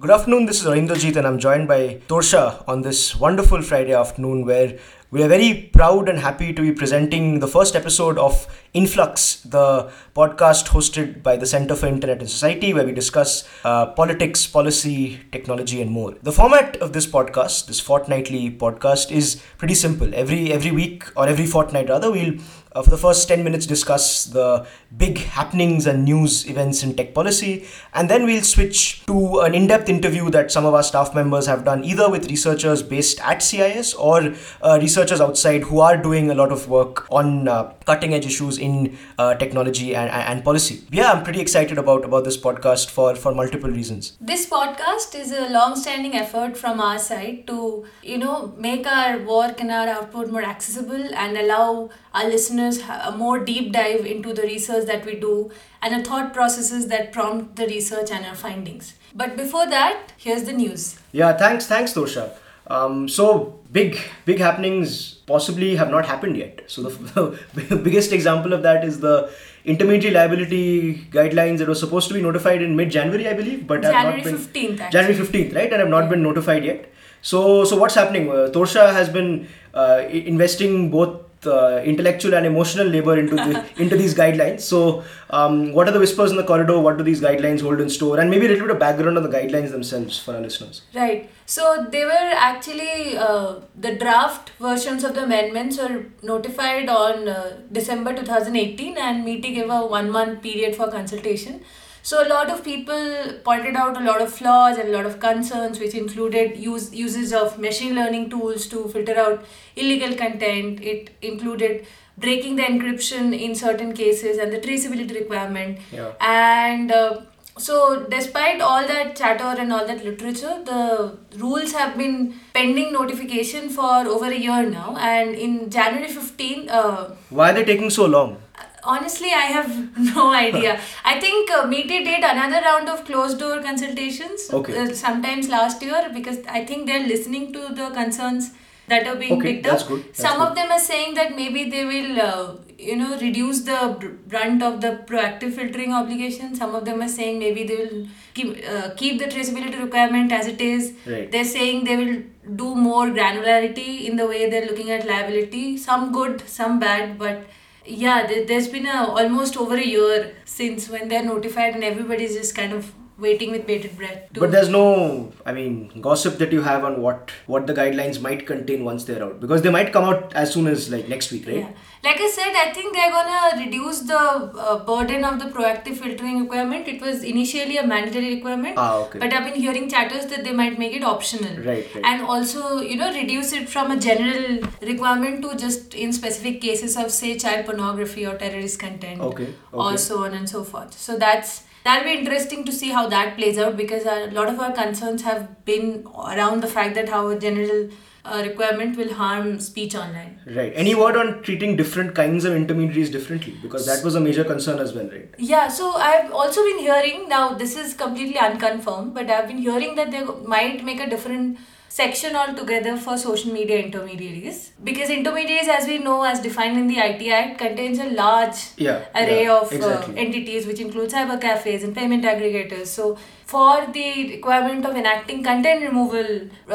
Good 0.00 0.12
afternoon, 0.12 0.46
this 0.46 0.62
is 0.62 0.66
Arindrajit 0.66 1.16
and 1.16 1.26
I'm 1.26 1.38
joined 1.38 1.68
by 1.68 2.00
Torsha 2.08 2.64
on 2.66 2.80
this 2.80 3.14
wonderful 3.14 3.60
Friday 3.60 3.92
afternoon 3.92 4.46
where 4.46 4.78
we 5.10 5.22
are 5.22 5.28
very 5.28 5.68
proud 5.74 6.08
and 6.08 6.18
happy 6.18 6.54
to 6.54 6.62
be 6.62 6.72
presenting 6.72 7.40
the 7.40 7.46
first 7.46 7.76
episode 7.76 8.16
of 8.16 8.46
Influx, 8.72 9.42
the 9.42 9.90
podcast 10.16 10.68
hosted 10.68 11.22
by 11.22 11.36
the 11.36 11.44
Center 11.44 11.76
for 11.76 11.86
Internet 11.86 12.20
and 12.20 12.30
Society, 12.30 12.72
where 12.72 12.86
we 12.86 12.92
discuss 12.92 13.46
uh, 13.64 13.86
politics, 13.86 14.46
policy, 14.46 15.20
technology, 15.32 15.82
and 15.82 15.90
more. 15.90 16.14
The 16.22 16.32
format 16.32 16.76
of 16.78 16.94
this 16.94 17.06
podcast, 17.06 17.66
this 17.66 17.80
fortnightly 17.80 18.52
podcast, 18.52 19.10
is 19.10 19.42
pretty 19.58 19.74
simple. 19.74 20.08
Every 20.14 20.50
every 20.50 20.70
week 20.70 21.04
or 21.14 21.26
every 21.26 21.46
fortnight 21.46 21.90
rather, 21.90 22.10
we'll 22.10 22.34
uh, 22.72 22.82
for 22.82 22.90
the 22.90 22.98
first 22.98 23.28
10 23.28 23.44
minutes 23.44 23.66
discuss 23.66 24.24
the 24.24 24.66
big 24.96 25.18
happenings 25.18 25.86
and 25.86 26.04
news 26.04 26.48
events 26.48 26.82
in 26.82 26.94
tech 26.96 27.14
policy. 27.14 27.66
And 27.94 28.08
then 28.08 28.24
we'll 28.24 28.42
switch 28.42 29.04
to 29.06 29.40
an 29.40 29.54
in-depth 29.54 29.88
interview 29.88 30.30
that 30.30 30.50
some 30.50 30.64
of 30.64 30.74
our 30.74 30.82
staff 30.82 31.14
members 31.14 31.46
have 31.46 31.64
done 31.64 31.84
either 31.84 32.10
with 32.10 32.30
researchers 32.30 32.82
based 32.82 33.20
at 33.20 33.42
cis 33.42 33.94
or 33.94 34.34
uh, 34.62 34.78
researchers 34.80 35.20
outside 35.20 35.62
who 35.64 35.80
are 35.80 35.96
doing 35.96 36.30
a 36.30 36.34
lot 36.34 36.52
of 36.52 36.68
work 36.68 37.06
on 37.10 37.48
uh, 37.48 37.72
cutting 37.86 38.14
edge 38.14 38.26
issues 38.26 38.58
in 38.58 38.96
uh, 39.18 39.34
technology 39.34 39.94
and, 39.94 40.10
and 40.10 40.44
policy. 40.44 40.82
Yeah 40.90 41.10
i'm 41.12 41.24
pretty 41.24 41.40
excited 41.40 41.78
about 41.78 42.04
about 42.04 42.24
this 42.24 42.36
podcast 42.36 42.90
for 42.90 43.14
for 43.14 43.34
multiple 43.34 43.70
reasons. 43.70 44.16
This 44.20 44.48
podcast 44.48 45.14
is 45.20 45.32
a 45.32 45.48
long 45.48 45.76
standing 45.76 46.14
effort 46.14 46.56
from 46.56 46.80
our 46.80 46.98
side 46.98 47.46
to 47.48 47.84
you 48.02 48.18
know 48.18 48.52
make 48.56 48.86
our 48.86 49.18
work 49.18 49.60
and 49.60 49.70
our 49.70 49.88
output 49.88 50.30
more 50.30 50.42
accessible 50.42 51.14
and 51.14 51.36
allow 51.36 51.90
our 52.14 52.28
listeners 52.28 52.59
a 52.60 53.14
more 53.16 53.38
deep 53.38 53.72
dive 53.72 54.04
into 54.06 54.32
the 54.32 54.42
research 54.42 54.86
that 54.86 55.04
we 55.04 55.14
do 55.14 55.50
and 55.82 55.94
the 55.94 56.08
thought 56.08 56.32
processes 56.32 56.88
that 56.88 57.12
prompt 57.12 57.56
the 57.56 57.66
research 57.66 58.10
and 58.10 58.24
our 58.24 58.34
findings. 58.34 58.94
But 59.14 59.36
before 59.36 59.66
that, 59.66 60.12
here's 60.16 60.44
the 60.44 60.52
news. 60.52 60.98
Yeah, 61.12 61.36
thanks, 61.36 61.66
thanks, 61.66 61.92
Torsha. 61.92 62.36
Um, 62.66 63.08
so 63.08 63.58
big, 63.72 63.98
big 64.24 64.38
happenings 64.38 65.14
possibly 65.26 65.74
have 65.74 65.90
not 65.90 66.06
happened 66.06 66.36
yet. 66.36 66.62
So 66.68 66.82
the, 66.82 67.38
the 67.54 67.76
biggest 67.84 68.12
example 68.12 68.52
of 68.52 68.62
that 68.62 68.84
is 68.84 69.00
the 69.00 69.32
intermediary 69.64 70.14
liability 70.14 71.04
guidelines 71.10 71.58
that 71.58 71.68
were 71.68 71.74
supposed 71.74 72.08
to 72.08 72.14
be 72.14 72.22
notified 72.22 72.62
in 72.62 72.76
mid-January, 72.76 73.28
I 73.28 73.34
believe, 73.34 73.66
but 73.66 73.82
January 73.82 74.20
have 74.20 74.32
not 74.32 74.52
been 74.52 74.76
15th. 74.76 74.90
January 74.90 75.14
15th, 75.14 75.54
right, 75.54 75.72
and 75.72 75.80
have 75.80 75.88
not 75.88 76.08
been 76.08 76.22
notified 76.22 76.64
yet. 76.64 76.92
So, 77.22 77.64
so 77.64 77.76
what's 77.76 77.94
happening? 77.94 78.30
Uh, 78.30 78.50
Torsha 78.52 78.92
has 78.92 79.08
been 79.08 79.48
uh, 79.74 80.04
investing 80.10 80.90
both 80.90 81.20
uh, 81.46 81.80
intellectual 81.84 82.34
and 82.34 82.46
emotional 82.46 82.86
labor 82.86 83.18
into 83.18 83.34
the, 83.34 83.64
into 83.82 83.96
these 83.96 84.14
guidelines. 84.14 84.60
So, 84.60 85.04
um, 85.30 85.72
what 85.72 85.88
are 85.88 85.92
the 85.92 85.98
whispers 85.98 86.30
in 86.30 86.36
the 86.36 86.44
corridor? 86.44 86.78
What 86.78 86.98
do 86.98 87.04
these 87.04 87.20
guidelines 87.20 87.60
hold 87.60 87.80
in 87.80 87.90
store? 87.90 88.20
And 88.20 88.30
maybe 88.30 88.46
a 88.46 88.48
little 88.48 88.66
bit 88.66 88.74
of 88.74 88.78
background 88.78 89.16
on 89.16 89.22
the 89.22 89.28
guidelines 89.28 89.70
themselves 89.70 90.18
for 90.18 90.34
our 90.34 90.40
listeners. 90.40 90.82
Right. 90.94 91.30
So 91.46 91.86
they 91.90 92.04
were 92.04 92.32
actually 92.50 93.16
uh, 93.16 93.56
the 93.76 93.94
draft 93.96 94.50
versions 94.60 95.04
of 95.04 95.14
the 95.14 95.24
amendments 95.24 95.78
were 95.78 96.06
notified 96.22 96.88
on 96.88 97.28
uh, 97.28 97.58
December 97.72 98.14
2018, 98.14 98.96
and 98.96 99.26
MeitY 99.26 99.54
gave 99.54 99.70
a 99.70 99.86
one 99.86 100.10
month 100.10 100.42
period 100.42 100.76
for 100.76 100.90
consultation. 100.90 101.62
So 102.02 102.26
a 102.26 102.28
lot 102.28 102.50
of 102.50 102.64
people 102.64 103.34
pointed 103.44 103.76
out 103.76 103.96
a 103.96 104.04
lot 104.04 104.20
of 104.22 104.32
flaws 104.32 104.78
and 104.78 104.88
a 104.88 104.92
lot 104.92 105.06
of 105.06 105.20
concerns, 105.20 105.78
which 105.78 105.94
included 105.94 106.56
use 106.56 106.92
uses 106.94 107.32
of 107.32 107.58
machine 107.58 107.94
learning 107.94 108.30
tools 108.30 108.66
to 108.68 108.88
filter 108.88 109.18
out 109.18 109.44
illegal 109.76 110.16
content. 110.16 110.80
It 110.80 111.10
included 111.20 111.86
breaking 112.16 112.56
the 112.56 112.62
encryption 112.62 113.38
in 113.38 113.54
certain 113.54 113.92
cases 113.92 114.38
and 114.38 114.52
the 114.52 114.58
traceability 114.58 115.14
requirement. 115.14 115.78
Yeah. 115.92 116.12
And 116.20 116.90
uh, 116.90 117.20
so, 117.58 118.06
despite 118.08 118.60
all 118.62 118.86
that 118.86 119.16
chatter 119.16 119.60
and 119.60 119.72
all 119.72 119.86
that 119.86 120.02
literature, 120.02 120.62
the 120.64 121.18
rules 121.36 121.72
have 121.72 121.96
been 121.98 122.34
pending 122.54 122.92
notification 122.92 123.68
for 123.68 124.06
over 124.06 124.26
a 124.26 124.36
year 124.36 124.68
now. 124.70 124.96
And 124.98 125.34
in 125.34 125.68
January 125.68 126.08
15, 126.08 126.70
uh, 126.70 127.14
why 127.28 127.50
are 127.50 127.54
they 127.54 127.64
taking 127.64 127.90
so 127.90 128.06
long? 128.06 128.38
Honestly 128.84 129.32
i 129.32 129.46
have 129.56 129.98
no 130.14 130.32
idea 130.32 130.80
i 131.04 131.18
think 131.20 131.50
uh, 131.50 131.64
MeitY 131.64 132.04
did 132.04 132.24
another 132.24 132.60
round 132.60 132.88
of 132.88 133.04
closed 133.04 133.38
door 133.38 133.60
consultations 133.62 134.48
okay. 134.52 134.78
uh, 134.78 134.94
sometimes 134.94 135.48
last 135.48 135.82
year 135.82 136.10
because 136.14 136.38
i 136.48 136.64
think 136.64 136.86
they're 136.86 137.06
listening 137.06 137.52
to 137.52 137.68
the 137.74 137.90
concerns 137.90 138.50
that 138.90 139.06
are 139.06 139.16
being 139.16 139.34
okay, 139.34 139.52
picked 139.52 139.64
that's 139.66 139.82
up 139.84 139.88
good. 139.88 140.04
That's 140.04 140.20
some 140.20 140.38
good. 140.38 140.48
of 140.48 140.54
them 140.56 140.72
are 140.72 140.80
saying 140.80 141.14
that 141.14 141.36
maybe 141.36 141.70
they 141.70 141.84
will 141.84 142.20
uh, 142.20 142.56
you 142.78 142.96
know 142.96 143.18
reduce 143.18 143.60
the 143.68 143.78
brunt 144.26 144.62
of 144.62 144.80
the 144.80 144.90
proactive 145.10 145.54
filtering 145.58 145.92
obligation 145.92 146.54
some 146.54 146.74
of 146.74 146.84
them 146.84 147.02
are 147.06 147.12
saying 147.16 147.38
maybe 147.38 147.64
they 147.70 147.76
will 147.76 148.06
keep 148.34 148.58
uh, 148.74 148.90
keep 148.96 149.18
the 149.22 149.26
traceability 149.36 149.80
requirement 149.82 150.32
as 150.32 150.46
it 150.46 150.60
is 150.60 150.92
right. 151.06 151.30
they're 151.30 151.52
saying 151.52 151.84
they 151.84 151.96
will 152.02 152.14
do 152.56 152.74
more 152.74 153.06
granularity 153.18 154.04
in 154.08 154.16
the 154.16 154.26
way 154.26 154.50
they're 154.50 154.66
looking 154.66 154.90
at 154.90 155.06
liability 155.06 155.64
some 155.76 156.12
good 156.12 156.42
some 156.58 156.80
bad 156.80 157.18
but 157.18 157.44
yeah 157.90 158.26
there's 158.46 158.68
been 158.68 158.86
a 158.86 159.04
almost 159.06 159.56
over 159.56 159.76
a 159.76 159.84
year 159.84 160.34
since 160.44 160.88
when 160.88 161.08
they're 161.08 161.24
notified 161.24 161.74
and 161.74 161.84
everybody's 161.84 162.34
just 162.34 162.54
kind 162.54 162.72
of 162.72 162.92
waiting 163.20 163.50
with 163.50 163.66
bated 163.66 163.96
breath. 163.96 164.28
But 164.32 164.50
there's 164.50 164.68
no, 164.68 165.32
I 165.44 165.52
mean, 165.52 166.00
gossip 166.00 166.38
that 166.38 166.52
you 166.52 166.62
have 166.62 166.84
on 166.84 167.00
what 167.02 167.30
what 167.46 167.66
the 167.66 167.74
guidelines 167.74 168.20
might 168.20 168.46
contain 168.46 168.84
once 168.84 169.04
they're 169.04 169.22
out 169.22 169.40
because 169.40 169.62
they 169.62 169.70
might 169.70 169.92
come 169.92 170.04
out 170.04 170.34
as 170.34 170.52
soon 170.52 170.66
as 170.66 170.90
like 170.90 171.08
next 171.08 171.32
week, 171.32 171.46
right? 171.46 171.56
Yeah. 171.56 171.72
Like 172.02 172.18
I 172.18 172.30
said, 172.30 172.54
I 172.56 172.72
think 172.72 172.94
they're 172.94 173.10
gonna 173.10 173.64
reduce 173.64 174.00
the 174.00 174.18
uh, 174.18 174.84
burden 174.84 175.24
of 175.24 175.38
the 175.38 175.46
proactive 175.46 175.98
filtering 175.98 176.40
requirement. 176.40 176.88
It 176.88 177.02
was 177.02 177.22
initially 177.22 177.76
a 177.76 177.86
mandatory 177.86 178.34
requirement, 178.36 178.74
ah, 178.78 179.00
okay. 179.04 179.18
but 179.18 179.32
I've 179.32 179.44
been 179.44 179.60
hearing 179.60 179.88
chatters 179.88 180.26
that 180.26 180.42
they 180.44 180.52
might 180.52 180.78
make 180.78 180.94
it 180.94 181.04
optional, 181.04 181.56
right, 181.58 181.94
right. 181.94 182.04
and 182.04 182.22
also 182.22 182.80
you 182.80 182.96
know 182.96 183.12
reduce 183.12 183.52
it 183.52 183.68
from 183.68 183.90
a 183.90 183.98
general 183.98 184.60
requirement 184.80 185.42
to 185.42 185.56
just 185.56 185.94
in 185.94 186.12
specific 186.12 186.60
cases 186.62 186.96
of 186.96 187.10
say 187.10 187.38
child 187.38 187.66
pornography 187.66 188.26
or 188.26 188.36
terrorist 188.38 188.78
content, 188.78 189.20
okay, 189.20 189.42
okay. 189.42 189.54
or 189.72 189.96
so 189.98 190.24
on 190.24 190.32
and 190.32 190.48
so 190.48 190.64
forth. 190.64 190.94
So 190.94 191.18
that's 191.18 191.64
that'll 191.84 192.04
be 192.04 192.18
interesting 192.18 192.64
to 192.64 192.72
see 192.72 192.90
how 192.90 193.08
that 193.08 193.36
plays 193.36 193.58
out 193.58 193.76
because 193.76 194.04
a 194.04 194.30
lot 194.32 194.48
of 194.48 194.60
our 194.60 194.72
concerns 194.72 195.22
have 195.22 195.64
been 195.64 196.06
around 196.14 196.62
the 196.62 196.66
fact 196.66 196.94
that 196.94 197.08
how 197.08 197.28
a 197.28 197.38
general 197.38 197.88
uh, 198.24 198.42
requirement 198.46 198.96
will 198.96 199.12
harm 199.14 199.58
speech 199.58 199.94
online. 199.94 200.40
Right. 200.46 200.72
Any 200.74 200.94
word 200.94 201.16
on 201.16 201.42
treating 201.42 201.76
different 201.76 202.14
kinds 202.14 202.44
of 202.44 202.54
intermediaries 202.54 203.10
differently? 203.10 203.56
Because 203.62 203.86
that 203.86 204.04
was 204.04 204.14
a 204.14 204.20
major 204.20 204.44
concern 204.44 204.78
as 204.78 204.92
well, 204.92 205.08
right? 205.08 205.34
Yeah, 205.38 205.68
so 205.68 205.92
I've 205.92 206.30
also 206.30 206.62
been 206.64 206.78
hearing, 206.78 207.28
now 207.28 207.54
this 207.54 207.76
is 207.76 207.94
completely 207.94 208.38
unconfirmed, 208.38 209.14
but 209.14 209.30
I've 209.30 209.48
been 209.48 209.58
hearing 209.58 209.94
that 209.94 210.10
they 210.10 210.22
might 210.24 210.84
make 210.84 211.00
a 211.00 211.08
different 211.08 211.58
section 211.90 212.36
altogether 212.36 212.96
for 212.96 213.18
social 213.18 213.52
media 213.52 213.78
intermediaries. 213.84 214.70
Because 214.82 215.10
intermediaries 215.10 215.68
as 215.68 215.86
we 215.88 215.98
know 215.98 216.22
as 216.22 216.40
defined 216.40 216.78
in 216.78 216.86
the 216.86 216.98
IT 216.98 217.28
Act 217.28 217.58
contains 217.58 217.98
a 217.98 218.08
large 218.10 218.58
yeah, 218.76 219.04
array 219.14 219.44
yeah, 219.44 219.58
of 219.58 219.72
exactly. 219.72 220.14
uh, 220.14 220.18
entities 220.18 220.66
which 220.66 220.78
include 220.78 221.10
cyber 221.10 221.40
cafes 221.40 221.82
and 221.82 221.94
payment 221.94 222.24
aggregators. 222.24 222.86
So 222.86 223.18
for 223.44 223.86
the 223.92 224.30
requirement 224.30 224.86
of 224.86 224.94
enacting 224.94 225.42
content 225.42 225.82
removal 225.82 226.28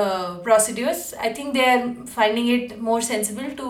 uh, 0.03 0.37
procedures 0.47 1.13
i 1.27 1.29
think 1.37 1.53
they 1.57 1.67
are 1.73 1.83
finding 2.15 2.47
it 2.55 2.73
more 2.87 3.01
sensible 3.09 3.49
to 3.61 3.67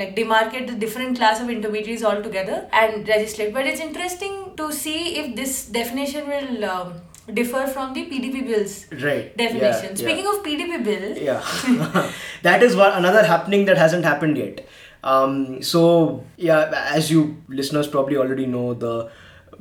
like 0.00 0.16
demarcate 0.16 0.66
the 0.70 0.78
different 0.84 1.16
class 1.20 1.40
of 1.44 1.52
intermediaries 1.56 2.02
altogether 2.10 2.58
and 2.72 3.06
legislate 3.12 3.54
but 3.58 3.64
it's 3.72 3.84
interesting 3.88 4.34
to 4.56 4.72
see 4.72 4.98
if 5.20 5.36
this 5.36 5.54
definition 5.78 6.26
will 6.32 6.64
um, 6.64 6.92
differ 7.34 7.66
from 7.66 7.94
the 7.94 8.06
PDP 8.06 8.46
bill's 8.46 8.86
right. 9.02 9.36
definition. 9.36 9.90
Yeah, 9.90 9.94
Speaking 9.94 10.24
yeah. 10.24 10.30
of 10.30 10.44
PDP 10.44 10.84
bill, 10.84 11.18
yeah, 11.18 12.12
that 12.42 12.62
is 12.62 12.76
one 12.76 12.92
another 12.92 13.24
happening 13.24 13.64
that 13.66 13.78
hasn't 13.78 14.04
happened 14.04 14.36
yet. 14.36 14.66
Um, 15.04 15.62
so 15.62 16.24
yeah, 16.36 16.70
as 16.92 17.10
you 17.10 17.42
listeners 17.48 17.86
probably 17.86 18.16
already 18.16 18.46
know, 18.46 18.74
the 18.74 19.10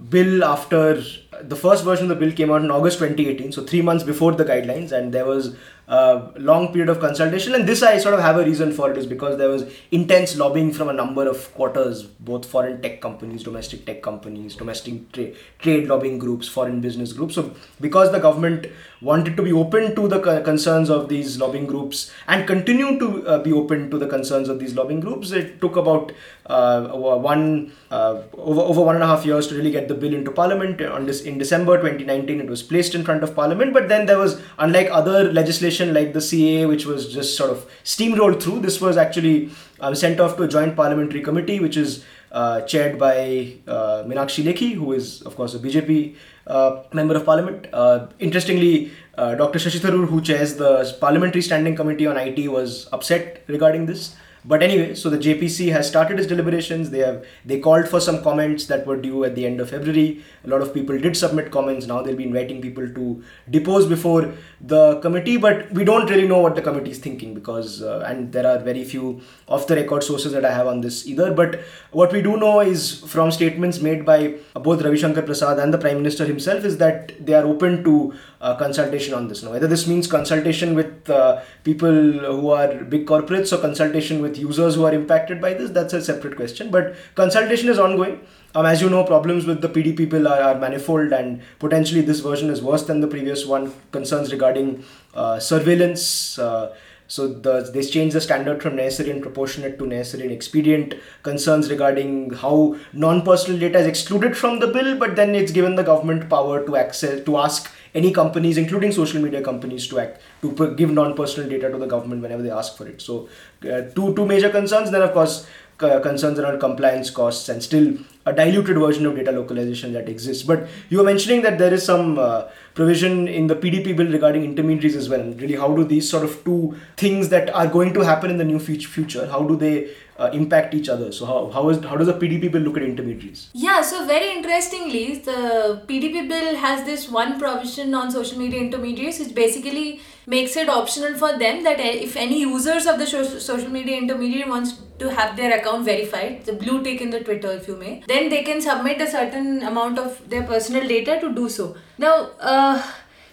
bill 0.10 0.44
after 0.44 1.02
the 1.42 1.56
first 1.56 1.84
version 1.84 2.10
of 2.12 2.18
the 2.18 2.26
bill 2.26 2.36
came 2.36 2.52
out 2.52 2.62
in 2.62 2.72
August 2.72 3.00
2018, 3.00 3.52
so 3.52 3.64
three 3.64 3.82
months 3.82 4.04
before 4.04 4.34
the 4.34 4.46
guidelines, 4.46 4.92
and 4.92 5.14
there 5.14 5.26
was 5.26 5.56
long 5.88 6.74
period 6.74 6.90
of 6.90 7.00
consultation. 7.00 7.56
And 7.56 7.68
this 7.68 7.82
I 7.82 7.98
sort 7.98 8.14
of 8.14 8.20
have 8.20 8.38
a 8.38 8.44
reason 8.44 8.74
for 8.74 8.92
it 8.92 8.98
is 8.98 9.06
because 9.06 9.38
there 9.38 9.50
was 9.50 9.72
intense 9.92 10.36
lobbying 10.38 10.74
from 10.74 10.90
a 10.90 10.94
number 10.94 11.28
of 11.28 11.54
quarters, 11.54 12.04
both 12.04 12.46
foreign 12.46 12.82
tech 12.82 13.00
companies, 13.00 13.44
domestic 13.44 13.86
tech 13.86 14.02
companies, 14.02 14.56
domestic 14.56 15.12
tra- 15.12 15.32
trade 15.60 15.88
lobbying 15.88 16.20
groups, 16.20 16.48
foreign 16.48 16.82
business 16.82 17.14
groups. 17.14 17.36
So 17.36 17.54
because 17.80 18.12
the 18.12 18.20
government 18.20 18.68
wanted 19.02 19.38
to 19.38 19.44
be 19.44 19.54
open 19.54 19.96
to 19.96 20.08
the 20.08 20.20
co- 20.20 20.42
concerns 20.42 20.90
of 20.90 21.08
these 21.08 21.38
lobbying 21.38 21.68
groups 21.68 22.12
and 22.28 22.46
continue 22.48 23.00
to 23.00 23.28
uh, 23.28 23.40
be 23.40 23.54
open 23.54 23.90
to 23.92 23.98
the 23.98 24.08
concerns 24.08 24.50
of 24.50 24.60
these 24.60 24.76
lobbying 24.76 25.00
groups, 25.00 25.32
it 25.32 25.62
took 25.62 25.78
about 25.78 26.12
uh, 26.48 26.88
one 26.88 27.72
uh, 27.92 28.22
over 28.34 28.62
over 28.62 28.82
one 28.82 28.96
and 28.96 29.04
a 29.04 29.08
half 29.08 29.26
years 29.26 29.48
to 29.48 29.56
really 29.56 29.72
get 29.72 29.88
the 29.88 29.94
bill 29.94 30.14
into 30.14 30.32
parliament. 30.32 30.82
On 30.82 31.06
this 31.06 31.22
in 31.22 31.38
December 31.38 31.78
2019, 31.78 32.42
it 32.42 32.50
was 32.50 32.62
placed 32.64 32.96
in 32.96 33.06
front 33.06 33.24
of 33.24 33.34
parliament. 33.36 33.74
But 33.74 33.88
then 33.88 34.06
there 34.06 34.18
was, 34.18 34.42
unlike 34.58 34.90
other 34.92 35.32
legislation 35.32 35.77
like 35.86 36.14
the 36.14 36.20
CAA, 36.20 36.68
which 36.68 36.86
was 36.86 37.12
just 37.14 37.38
sort 37.38 37.50
of 37.50 37.70
steamrolled 37.84 38.42
through, 38.42 38.60
this 38.60 38.82
was 38.82 38.98
actually 38.98 39.50
um, 39.80 39.96
sent 39.96 40.20
off 40.20 40.38
to 40.38 40.44
a 40.44 40.48
joint 40.48 40.76
parliamentary 40.76 41.22
committee, 41.22 41.60
which 41.60 41.78
is 41.78 42.04
uh, 42.32 42.62
chaired 42.62 43.00
by 43.00 43.54
uh, 43.68 44.04
Meenakshi 44.06 44.44
Lekhi, 44.44 44.74
who 44.74 44.94
is, 44.94 45.22
of 45.22 45.36
course, 45.36 45.54
a 45.54 45.60
BJP 45.60 46.16
uh, 46.48 46.84
member 46.94 47.16
of 47.16 47.26
parliament. 47.26 47.68
Uh, 47.72 48.08
interestingly, 48.20 48.92
uh, 49.18 49.36
Dr. 49.36 49.60
Shashi 49.60 50.08
who 50.08 50.22
chairs 50.22 50.56
the 50.56 50.96
Parliamentary 51.00 51.42
Standing 51.42 51.76
Committee 51.76 52.08
on 52.08 52.18
IT, 52.18 52.48
was 52.50 52.88
upset 52.92 53.44
regarding 53.48 53.86
this. 53.86 54.16
But 54.48 54.64
anyway, 54.64 54.96
so 54.96 55.10
the 55.10 55.18
JPC 55.18 55.74
has 55.74 55.88
started 55.90 56.20
its 56.20 56.28
deliberations. 56.28 56.90
They 56.90 57.00
have 57.00 57.26
they 57.44 57.60
called 57.60 57.90
for 57.90 58.00
some 58.00 58.24
comments 58.24 58.68
that 58.68 58.88
were 58.88 58.96
due 58.96 59.26
at 59.26 59.36
the 59.36 59.46
end 59.46 59.60
of 59.60 59.70
February. 59.70 60.24
A 60.46 60.48
lot 60.48 60.62
of 60.62 60.74
people 60.74 60.98
did 60.98 61.18
submit 61.18 61.52
comments. 61.52 61.86
Now 61.86 62.02
they'll 62.02 62.16
be 62.16 62.24
inviting 62.24 62.62
people 62.62 62.88
to 62.88 63.24
depose 63.50 63.86
before 63.86 64.34
the 64.62 65.02
committee. 65.02 65.36
But 65.36 65.70
we 65.72 65.84
don't 65.84 66.10
really 66.10 66.30
know 66.30 66.40
what 66.40 66.56
the 66.56 66.62
committee 66.62 66.92
is 66.92 67.00
thinking 67.00 67.34
because 67.34 67.82
uh, 67.82 68.06
and 68.08 68.32
there 68.32 68.48
are 68.48 68.58
very 68.60 68.86
few 68.86 69.20
off 69.50 69.68
the 69.68 69.76
record 69.76 70.04
sources 70.04 70.32
that 70.32 70.46
I 70.46 70.54
have 70.54 70.68
on 70.68 70.80
this 70.80 71.06
either. 71.08 71.34
But 71.34 71.60
what 71.92 72.14
we 72.14 72.22
do 72.22 72.38
know 72.38 72.62
is 72.62 73.02
from 73.02 73.32
statements 73.32 73.82
made 73.82 74.06
by 74.06 74.36
both 74.54 74.82
Ravi 74.82 74.98
Shankar 74.98 75.24
Prasad 75.24 75.60
and 75.60 75.74
the 75.74 75.78
Prime 75.78 75.98
Minister 75.98 76.26
himself 76.26 76.64
is 76.64 76.78
that 76.78 77.12
they 77.26 77.34
are 77.34 77.46
open 77.46 77.84
to 77.84 78.14
uh, 78.40 78.56
consultation 78.56 79.14
on 79.14 79.28
this. 79.28 79.44
Now, 79.44 79.52
whether 79.52 79.68
this 79.68 79.88
means 79.88 80.08
consultation 80.08 80.74
with 80.74 81.10
uh, 81.10 81.42
people 81.66 81.92
who 81.92 82.50
are 82.52 82.84
big 82.86 83.06
corporates 83.06 83.52
or 83.52 83.62
consultation 83.62 84.22
with 84.22 84.37
users 84.38 84.76
who 84.76 84.86
are 84.86 84.94
impacted 84.94 85.42
by 85.42 85.54
this, 85.54 85.72
that's 85.72 85.94
a 85.94 86.02
separate 86.02 86.36
question. 86.36 86.72
But 86.72 86.96
consultation 87.16 87.70
is 87.70 87.80
ongoing. 87.80 88.22
Um, 88.56 88.66
as 88.66 88.82
you 88.82 88.90
know, 88.90 89.04
problems 89.04 89.46
with 89.46 89.62
the 89.62 89.70
PDP 89.70 90.10
bill 90.10 90.28
are, 90.28 90.42
are, 90.42 90.60
manifold, 90.60 91.12
and 91.12 91.42
potentially 91.60 92.02
this 92.02 92.22
version 92.22 92.50
is 92.50 92.62
worse 92.62 92.84
than 92.84 93.02
the 93.02 93.08
previous 93.08 93.46
one. 93.46 93.74
Concerns 93.92 94.32
regarding 94.32 94.84
uh, 95.14 95.40
surveillance. 95.40 96.40
Uh, 96.40 96.74
so 97.08 97.28
the, 97.28 97.70
they 97.74 97.82
changed 97.82 98.16
the 98.16 98.22
standard 98.22 98.62
from 98.62 98.76
necessary 98.76 99.12
and 99.12 99.22
proportionate 99.22 99.80
to 99.80 99.88
necessary 99.88 100.24
and 100.24 100.34
expedient. 100.34 100.94
Concerns 101.24 101.70
regarding 101.70 102.32
how 102.32 102.76
non-personal 102.94 103.60
data 103.60 103.80
is 103.80 103.88
excluded 103.88 104.38
from 104.38 104.60
the 104.60 104.68
bill, 104.68 104.98
but 104.98 105.16
then 105.16 105.34
it's 105.34 105.52
given 105.52 105.76
the 105.76 105.84
government 105.84 106.30
power 106.30 106.66
to 106.66 106.76
access 106.76 107.24
to 107.24 107.38
ask 107.38 107.72
any 107.96 108.12
companies, 108.12 108.58
including 108.58 108.92
social 108.92 109.22
media 109.22 109.42
companies, 109.42 109.88
to 109.88 110.00
act 110.00 110.22
to 110.42 110.76
give 110.76 110.92
non-personal 110.92 111.50
data 111.50 111.72
to 111.72 111.78
the 111.78 111.88
government 111.88 112.22
whenever 112.22 112.44
they 112.44 112.52
ask 112.52 112.76
for 112.78 112.88
it. 112.88 113.02
So, 113.02 113.30
uh, 113.64 113.82
two 113.96 114.14
two 114.14 114.26
major 114.26 114.50
concerns. 114.50 114.92
Then, 114.92 115.02
of 115.02 115.14
course, 115.14 115.48
concerns 115.78 116.40
around 116.40 116.60
compliance 116.60 117.10
costs 117.10 117.50
and 117.50 117.62
still 117.62 117.96
a 118.26 118.34
diluted 118.34 118.78
version 118.78 119.06
of 119.06 119.16
data 119.16 119.32
localization 119.32 119.94
that 119.94 120.10
exists. 120.10 120.44
But 120.44 120.68
you 120.90 120.98
were 120.98 121.04
mentioning 121.04 121.44
that 121.44 121.58
there 121.58 121.74
is 121.74 121.84
some 121.84 122.20
uh, 122.20 122.44
provision 122.74 123.28
in 123.28 123.48
the 123.48 123.56
PDP 123.56 123.96
bill 123.96 124.12
regarding 124.12 124.44
intermediaries 124.44 124.96
as 124.96 125.08
well. 125.08 125.24
Really, 125.34 125.56
how 125.56 125.74
do 125.76 125.84
these 125.84 126.10
sort 126.10 126.24
of 126.24 126.44
two 126.44 126.76
things 126.98 127.30
that 127.30 127.54
are 127.54 127.68
going 127.68 127.94
to 127.94 128.02
happen 128.02 128.30
in 128.30 128.38
the 128.38 128.44
new 128.44 128.60
future, 128.60 129.28
how 129.28 129.44
do 129.44 129.56
they 129.56 129.90
uh, 130.18 130.30
impact 130.34 130.74
each 130.74 130.90
other. 130.90 131.12
So 131.12 131.26
how, 131.26 131.50
how 131.52 131.70
is 131.70 131.84
how 131.84 131.96
does 131.96 132.08
the 132.08 132.14
PDP 132.14 132.52
bill 132.52 132.62
look 132.62 132.78
at 132.78 132.84
intermediaries? 132.84 133.50
Yeah, 133.54 133.82
so 133.82 134.06
very 134.06 134.32
interestingly, 134.32 135.20
the 135.20 135.84
PDP 135.88 136.28
bill 136.28 136.56
has 136.56 136.86
this 136.86 137.10
one 137.10 137.40
provision 137.40 137.94
on 137.94 138.12
social 138.12 138.38
media 138.38 138.60
intermediaries, 138.60 139.20
which 139.20 139.36
basically 139.36 140.02
makes 140.28 140.58
it 140.58 140.70
optional 140.70 141.18
for 141.18 141.38
them 141.40 141.64
that 141.64 141.80
if 141.80 142.16
any 142.18 142.42
users 142.42 142.86
of 142.86 143.00
the 143.00 143.08
social 143.08 143.70
media 143.70 143.98
intermediary 143.98 144.48
wants 144.50 144.74
to 145.00 145.10
have 145.10 145.36
their 145.38 145.58
account 145.58 145.86
verified, 145.86 146.46
the 146.46 146.54
blue 146.54 146.84
tick 146.84 147.02
in 147.02 147.10
the 147.10 147.22
Twitter, 147.22 147.52
if 147.52 147.68
you 147.68 147.78
may, 147.78 148.04
then 148.08 148.30
they 148.30 148.44
can 148.44 148.62
submit 148.62 149.02
a 149.02 149.10
certain 149.10 149.64
amount 149.64 149.98
of 149.98 150.22
their 150.30 150.44
personal 150.44 150.88
data 150.88 151.20
to 151.20 151.34
do 151.34 151.50
so. 151.50 151.76
Now. 151.98 152.32
Uh, 152.40 152.84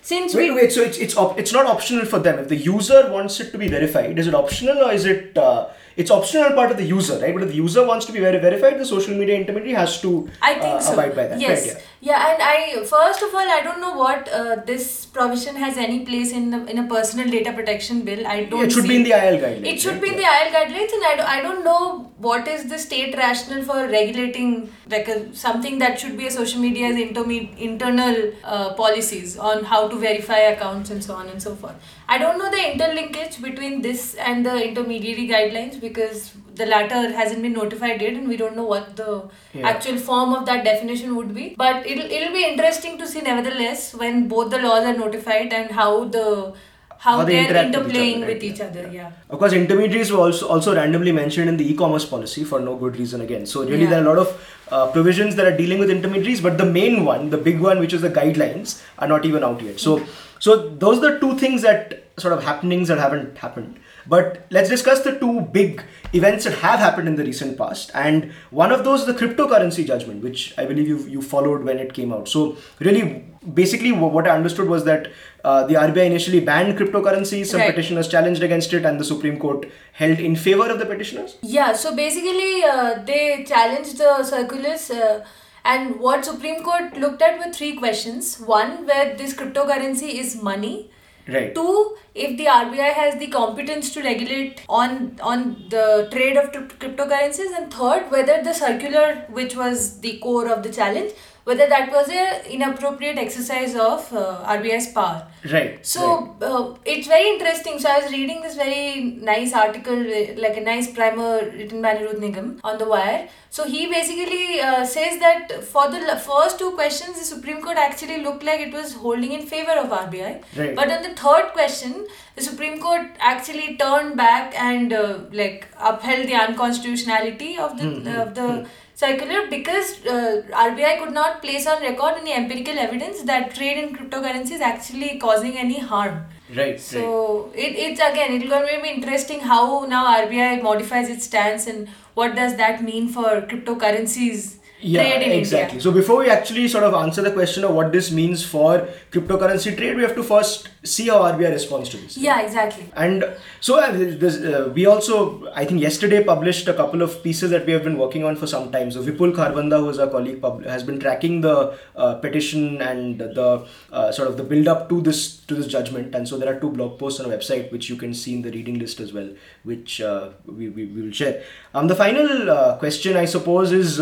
since 0.04 0.34
wait, 0.34 0.50
we 0.50 0.56
wait, 0.56 0.70
so 0.70 0.82
it's 0.82 0.98
it's 0.98 1.16
op- 1.16 1.38
it's 1.38 1.50
not 1.50 1.64
optional 1.64 2.04
for 2.04 2.18
them. 2.18 2.38
If 2.38 2.48
the 2.48 2.56
user 2.56 3.10
wants 3.10 3.40
it 3.40 3.52
to 3.52 3.56
be 3.56 3.68
verified, 3.68 4.18
is 4.18 4.26
it 4.26 4.34
optional 4.34 4.82
or 4.84 4.92
is 4.92 5.06
it 5.06 5.38
uh, 5.38 5.68
it's 5.96 6.10
optional 6.10 6.52
part 6.52 6.70
of 6.70 6.76
the 6.76 6.84
user, 6.84 7.18
right? 7.20 7.32
But 7.32 7.44
if 7.44 7.48
the 7.48 7.54
user 7.54 7.86
wants 7.86 8.04
to 8.06 8.12
be 8.12 8.20
very 8.20 8.38
verified, 8.38 8.78
the 8.78 8.84
social 8.84 9.14
media 9.14 9.36
intermediary 9.36 9.72
has 9.72 10.02
to 10.02 10.28
I 10.42 10.52
think 10.54 10.74
uh, 10.74 10.80
so. 10.80 10.92
abide 10.92 11.16
by 11.16 11.26
that. 11.28 11.40
Yes. 11.40 11.66
Right, 11.66 11.76
yeah. 11.76 11.82
Yeah, 12.06 12.30
and 12.30 12.42
I 12.42 12.84
first 12.84 13.22
of 13.22 13.34
all 13.34 13.50
I 13.56 13.60
don't 13.66 13.80
know 13.80 13.92
what 13.98 14.28
uh, 14.28 14.56
this 14.70 15.06
provision 15.06 15.56
has 15.56 15.78
any 15.78 16.04
place 16.04 16.32
in 16.32 16.50
the, 16.50 16.58
in 16.66 16.78
a 16.78 16.86
personal 16.86 17.30
data 17.30 17.52
protection 17.52 18.02
bill. 18.02 18.26
I 18.26 18.44
don't. 18.44 18.64
it 18.64 18.72
should 18.72 18.82
see, 18.82 18.88
be 18.88 18.96
in 18.96 19.04
the 19.04 19.12
IL 19.12 19.38
guidelines. 19.44 19.66
It 19.72 19.80
should 19.80 19.94
right? 19.94 20.02
be 20.02 20.08
in 20.10 20.16
the 20.16 20.28
IL 20.32 20.52
guidelines, 20.56 20.92
and 20.98 21.04
I, 21.10 21.16
do, 21.16 21.22
I 21.22 21.40
don't 21.40 21.64
know 21.64 22.12
what 22.18 22.46
is 22.46 22.68
the 22.68 22.78
state 22.78 23.16
rationale 23.16 23.64
for 23.64 23.88
regulating 23.88 24.70
like 24.90 25.08
a, 25.08 25.34
something 25.34 25.78
that 25.78 25.98
should 25.98 26.18
be 26.18 26.26
a 26.26 26.30
social 26.30 26.60
media's 26.60 26.96
interme- 26.96 27.56
internal 27.56 28.32
uh, 28.44 28.74
policies 28.74 29.38
on 29.38 29.64
how 29.64 29.88
to 29.88 29.96
verify 29.96 30.38
accounts 30.52 30.90
and 30.90 31.02
so 31.02 31.14
on 31.14 31.28
and 31.28 31.42
so 31.42 31.54
forth. 31.54 31.74
I 32.06 32.18
don't 32.18 32.38
know 32.38 32.50
the 32.50 32.64
interlinkage 32.72 33.40
between 33.40 33.80
this 33.80 34.14
and 34.16 34.44
the 34.44 34.68
intermediary 34.68 35.26
guidelines 35.26 35.80
because 35.80 36.32
the 36.54 36.66
latter 36.66 37.12
hasn't 37.12 37.42
been 37.42 37.52
notified 37.52 38.00
yet 38.00 38.14
and 38.14 38.28
we 38.28 38.36
don't 38.36 38.56
know 38.56 38.64
what 38.64 38.96
the 38.96 39.28
yeah. 39.52 39.68
actual 39.68 39.96
form 39.96 40.32
of 40.32 40.44
that 40.46 40.64
definition 40.64 41.16
would 41.16 41.34
be 41.34 41.54
but 41.56 41.86
it'll, 41.86 42.10
it'll 42.10 42.32
be 42.32 42.44
interesting 42.44 42.96
to 42.98 43.06
see 43.06 43.20
nevertheless 43.20 43.94
when 43.94 44.28
both 44.28 44.50
the 44.50 44.58
laws 44.58 44.84
are 44.84 44.96
notified 44.96 45.52
and 45.52 45.70
how 45.70 46.04
the 46.04 46.54
how, 46.98 47.18
how 47.18 47.24
they 47.24 47.38
are 47.46 47.52
interplaying 47.64 48.26
with 48.26 48.42
each 48.42 48.60
other, 48.60 48.82
with 48.82 48.84
each 48.84 48.88
other 48.88 48.90
yeah. 48.90 49.12
Of 49.28 49.38
course, 49.38 49.52
intermediaries 49.52 50.10
were 50.10 50.20
also 50.20 50.48
also 50.48 50.74
randomly 50.74 51.12
mentioned 51.12 51.48
in 51.50 51.56
the 51.58 51.70
e-commerce 51.70 52.06
policy 52.06 52.44
for 52.44 52.60
no 52.60 52.76
good 52.76 52.96
reason 52.96 53.20
again. 53.20 53.44
So 53.46 53.64
really, 53.64 53.82
yeah. 53.82 53.90
there 53.90 53.98
are 53.98 54.06
a 54.06 54.08
lot 54.08 54.18
of 54.18 54.54
uh, 54.70 54.90
provisions 54.92 55.36
that 55.36 55.46
are 55.46 55.56
dealing 55.56 55.78
with 55.78 55.90
intermediaries, 55.90 56.40
but 56.40 56.56
the 56.56 56.64
main 56.64 57.04
one, 57.04 57.30
the 57.30 57.36
big 57.36 57.60
one, 57.60 57.78
which 57.78 57.92
is 57.92 58.00
the 58.00 58.10
guidelines, 58.10 58.82
are 58.98 59.08
not 59.08 59.26
even 59.26 59.44
out 59.44 59.60
yet. 59.60 59.80
So, 59.80 60.02
so 60.38 60.68
those 60.70 60.98
are 60.98 61.12
the 61.12 61.20
two 61.20 61.38
things 61.38 61.62
that 61.62 62.04
sort 62.16 62.32
of 62.32 62.42
happenings 62.42 62.88
that 62.88 62.98
haven't 62.98 63.36
happened. 63.38 63.78
But 64.06 64.46
let's 64.50 64.68
discuss 64.68 65.00
the 65.00 65.18
two 65.18 65.40
big 65.40 65.82
events 66.12 66.44
that 66.44 66.54
have 66.58 66.78
happened 66.78 67.08
in 67.08 67.16
the 67.16 67.24
recent 67.24 67.56
past. 67.58 67.90
And 67.94 68.32
one 68.50 68.72
of 68.72 68.84
those 68.84 69.00
is 69.00 69.06
the 69.06 69.14
cryptocurrency 69.14 69.86
judgment, 69.86 70.22
which 70.22 70.54
I 70.58 70.66
believe 70.66 70.88
you 70.88 70.98
you 71.14 71.22
followed 71.22 71.64
when 71.64 71.78
it 71.78 71.92
came 71.94 72.12
out. 72.12 72.28
So 72.28 72.56
really, 72.80 73.24
basically, 73.52 73.92
what 73.92 74.28
I 74.28 74.36
understood 74.36 74.68
was 74.68 74.84
that 74.84 75.10
uh, 75.44 75.66
the 75.66 75.74
RBI 75.74 76.06
initially 76.06 76.40
banned 76.40 76.78
cryptocurrencies. 76.78 77.46
Some 77.46 77.60
right. 77.60 77.70
petitioners 77.70 78.08
challenged 78.08 78.42
against 78.42 78.72
it, 78.72 78.84
and 78.84 79.00
the 79.00 79.04
Supreme 79.04 79.38
Court 79.38 79.66
held 79.92 80.18
in 80.18 80.36
favor 80.36 80.68
of 80.70 80.78
the 80.78 80.86
petitioners. 80.86 81.36
Yeah. 81.42 81.72
So 81.72 81.96
basically, 81.96 82.62
uh, 82.64 83.02
they 83.04 83.44
challenged 83.44 83.98
the 83.98 84.22
circulars. 84.22 84.90
Uh, 84.90 85.24
and 85.66 85.98
what 85.98 86.26
Supreme 86.26 86.62
Court 86.62 86.98
looked 86.98 87.22
at 87.22 87.38
were 87.38 87.50
three 87.50 87.74
questions. 87.74 88.38
One, 88.38 88.86
where 88.86 89.16
this 89.16 89.32
cryptocurrency 89.32 90.14
is 90.22 90.36
money 90.42 90.90
Right. 91.26 91.54
Two, 91.54 91.96
if 92.14 92.36
the 92.36 92.44
RBI 92.44 92.92
has 92.92 93.18
the 93.18 93.28
competence 93.28 93.94
to 93.94 94.02
regulate 94.02 94.60
on 94.68 95.18
on 95.22 95.64
the 95.70 96.08
trade 96.10 96.36
of 96.36 96.52
cryptocurrencies, 96.52 97.56
and 97.56 97.72
third, 97.72 98.10
whether 98.10 98.42
the 98.42 98.52
circular, 98.52 99.24
which 99.30 99.56
was 99.56 100.00
the 100.00 100.18
core 100.18 100.48
of 100.48 100.62
the 100.62 100.70
challenge, 100.70 101.12
whether 101.44 101.68
that 101.68 101.90
was 101.92 102.08
a 102.08 102.52
inappropriate 102.52 103.18
exercise 103.18 103.74
of 103.74 104.12
uh, 104.12 104.42
RBI's 104.46 104.88
power. 104.92 105.26
Right. 105.52 105.84
So 105.84 106.34
right. 106.40 106.42
Uh, 106.42 106.74
it's 106.86 107.06
very 107.06 107.28
interesting. 107.28 107.78
So 107.78 107.90
I 107.90 108.00
was 108.00 108.10
reading 108.10 108.40
this 108.40 108.56
very 108.56 109.18
nice 109.30 109.52
article, 109.52 109.96
like 110.36 110.56
a 110.56 110.62
nice 110.62 110.90
primer 110.90 111.50
written 111.50 111.82
by 111.82 111.96
Anirudh 111.96 112.18
Nigam 112.18 112.60
on 112.64 112.78
the 112.78 112.86
Wire. 112.86 113.28
So 113.50 113.64
he 113.64 113.86
basically 113.86 114.60
uh, 114.60 114.84
says 114.84 115.20
that 115.20 115.62
for 115.62 115.90
the 115.90 116.16
first 116.16 116.58
two 116.58 116.70
questions, 116.72 117.18
the 117.18 117.24
Supreme 117.24 117.60
Court 117.62 117.76
actually 117.76 118.22
looked 118.22 118.42
like 118.42 118.60
it 118.60 118.72
was 118.72 118.94
holding 118.94 119.32
in 119.32 119.46
favor 119.46 119.72
of 119.72 119.90
RBI. 119.90 120.42
Right. 120.56 120.74
But 120.74 120.90
on 120.90 121.02
the 121.02 121.14
third 121.14 121.52
question, 121.52 122.06
the 122.36 122.42
Supreme 122.42 122.80
Court 122.80 123.06
actually 123.18 123.76
turned 123.76 124.16
back 124.16 124.58
and 124.58 124.92
uh, 124.92 125.18
like 125.30 125.68
upheld 125.78 126.26
the 126.26 126.34
unconstitutionality 126.34 127.58
of 127.58 127.76
the 127.76 127.84
mm-hmm. 127.84 128.20
of 128.20 128.34
the. 128.34 128.40
Mm-hmm 128.40 128.80
circular 128.94 129.48
because 129.48 130.04
uh, 130.06 130.42
RBI 130.52 130.98
could 131.02 131.12
not 131.12 131.42
place 131.42 131.66
on 131.66 131.82
record 131.82 132.14
any 132.20 132.32
empirical 132.32 132.78
evidence 132.78 133.22
that 133.22 133.54
trade 133.54 133.78
in 133.78 133.94
cryptocurrency 133.96 134.52
is 134.52 134.60
actually 134.60 135.18
causing 135.18 135.58
any 135.58 135.78
harm. 135.78 136.24
Right. 136.54 136.80
So 136.80 137.46
right. 137.46 137.58
It, 137.58 137.76
it's 137.76 138.00
again 138.00 138.32
it's 138.32 138.48
going 138.48 138.66
to 138.76 138.82
be 138.82 138.90
interesting 138.90 139.40
how 139.40 139.84
now 139.86 140.06
RBI 140.24 140.62
modifies 140.62 141.08
its 141.08 141.24
stance 141.24 141.66
and 141.66 141.88
what 142.14 142.36
does 142.36 142.56
that 142.56 142.82
mean 142.82 143.08
for 143.08 143.42
cryptocurrencies 143.42 144.58
yeah, 144.84 145.02
exactly. 145.02 145.76
India. 145.76 145.80
So 145.80 145.92
before 145.92 146.18
we 146.18 146.30
actually 146.30 146.68
sort 146.68 146.84
of 146.84 146.94
answer 146.94 147.22
the 147.22 147.32
question 147.32 147.64
of 147.64 147.72
what 147.72 147.90
this 147.90 148.10
means 148.10 148.44
for 148.44 148.86
cryptocurrency 149.10 149.76
trade, 149.76 149.96
we 149.96 150.02
have 150.02 150.14
to 150.14 150.22
first 150.22 150.68
see 150.82 151.08
how 151.08 151.20
RBI 151.22 151.50
responds 151.52 151.88
to 151.90 151.96
this. 151.96 152.16
Yeah, 152.18 152.42
exactly. 152.42 152.90
And 152.94 153.24
so 153.60 153.80
uh, 153.80 153.92
this, 153.92 154.36
uh, 154.36 154.70
we 154.74 154.86
also, 154.86 155.50
I 155.54 155.64
think 155.64 155.80
yesterday 155.80 156.22
published 156.22 156.68
a 156.68 156.74
couple 156.74 157.00
of 157.00 157.22
pieces 157.22 157.50
that 157.50 157.64
we 157.64 157.72
have 157.72 157.82
been 157.82 157.96
working 157.96 158.24
on 158.24 158.36
for 158.36 158.46
some 158.46 158.70
time. 158.70 158.90
So 158.90 159.02
Vipul 159.02 159.34
Kharbanda, 159.34 159.78
who 159.78 159.88
is 159.88 159.98
our 159.98 160.08
colleague, 160.08 160.42
pub- 160.42 160.64
has 160.64 160.82
been 160.82 161.00
tracking 161.00 161.40
the 161.40 161.78
uh, 161.96 162.16
petition 162.16 162.82
and 162.82 163.18
the 163.18 163.66
uh, 163.90 164.12
sort 164.12 164.28
of 164.28 164.36
the 164.36 164.44
build 164.44 164.68
up 164.68 164.88
to 164.90 165.00
this 165.00 165.38
to 165.46 165.54
this 165.54 165.66
judgment. 165.66 166.14
And 166.14 166.28
so 166.28 166.36
there 166.36 166.54
are 166.54 166.60
two 166.60 166.70
blog 166.70 166.98
posts 166.98 167.20
on 167.20 167.30
our 167.30 167.36
website 167.36 167.72
which 167.72 167.88
you 167.88 167.96
can 167.96 168.12
see 168.12 168.34
in 168.34 168.42
the 168.42 168.50
reading 168.50 168.78
list 168.78 169.00
as 169.00 169.12
well, 169.12 169.30
which 169.62 170.00
uh, 170.00 170.30
we, 170.44 170.68
we, 170.68 170.84
we 170.86 171.02
will 171.02 171.12
share. 171.12 171.42
Um, 171.72 171.88
the 171.88 171.96
final 171.96 172.50
uh, 172.50 172.76
question, 172.76 173.16
I 173.16 173.24
suppose, 173.24 173.72
is 173.72 174.00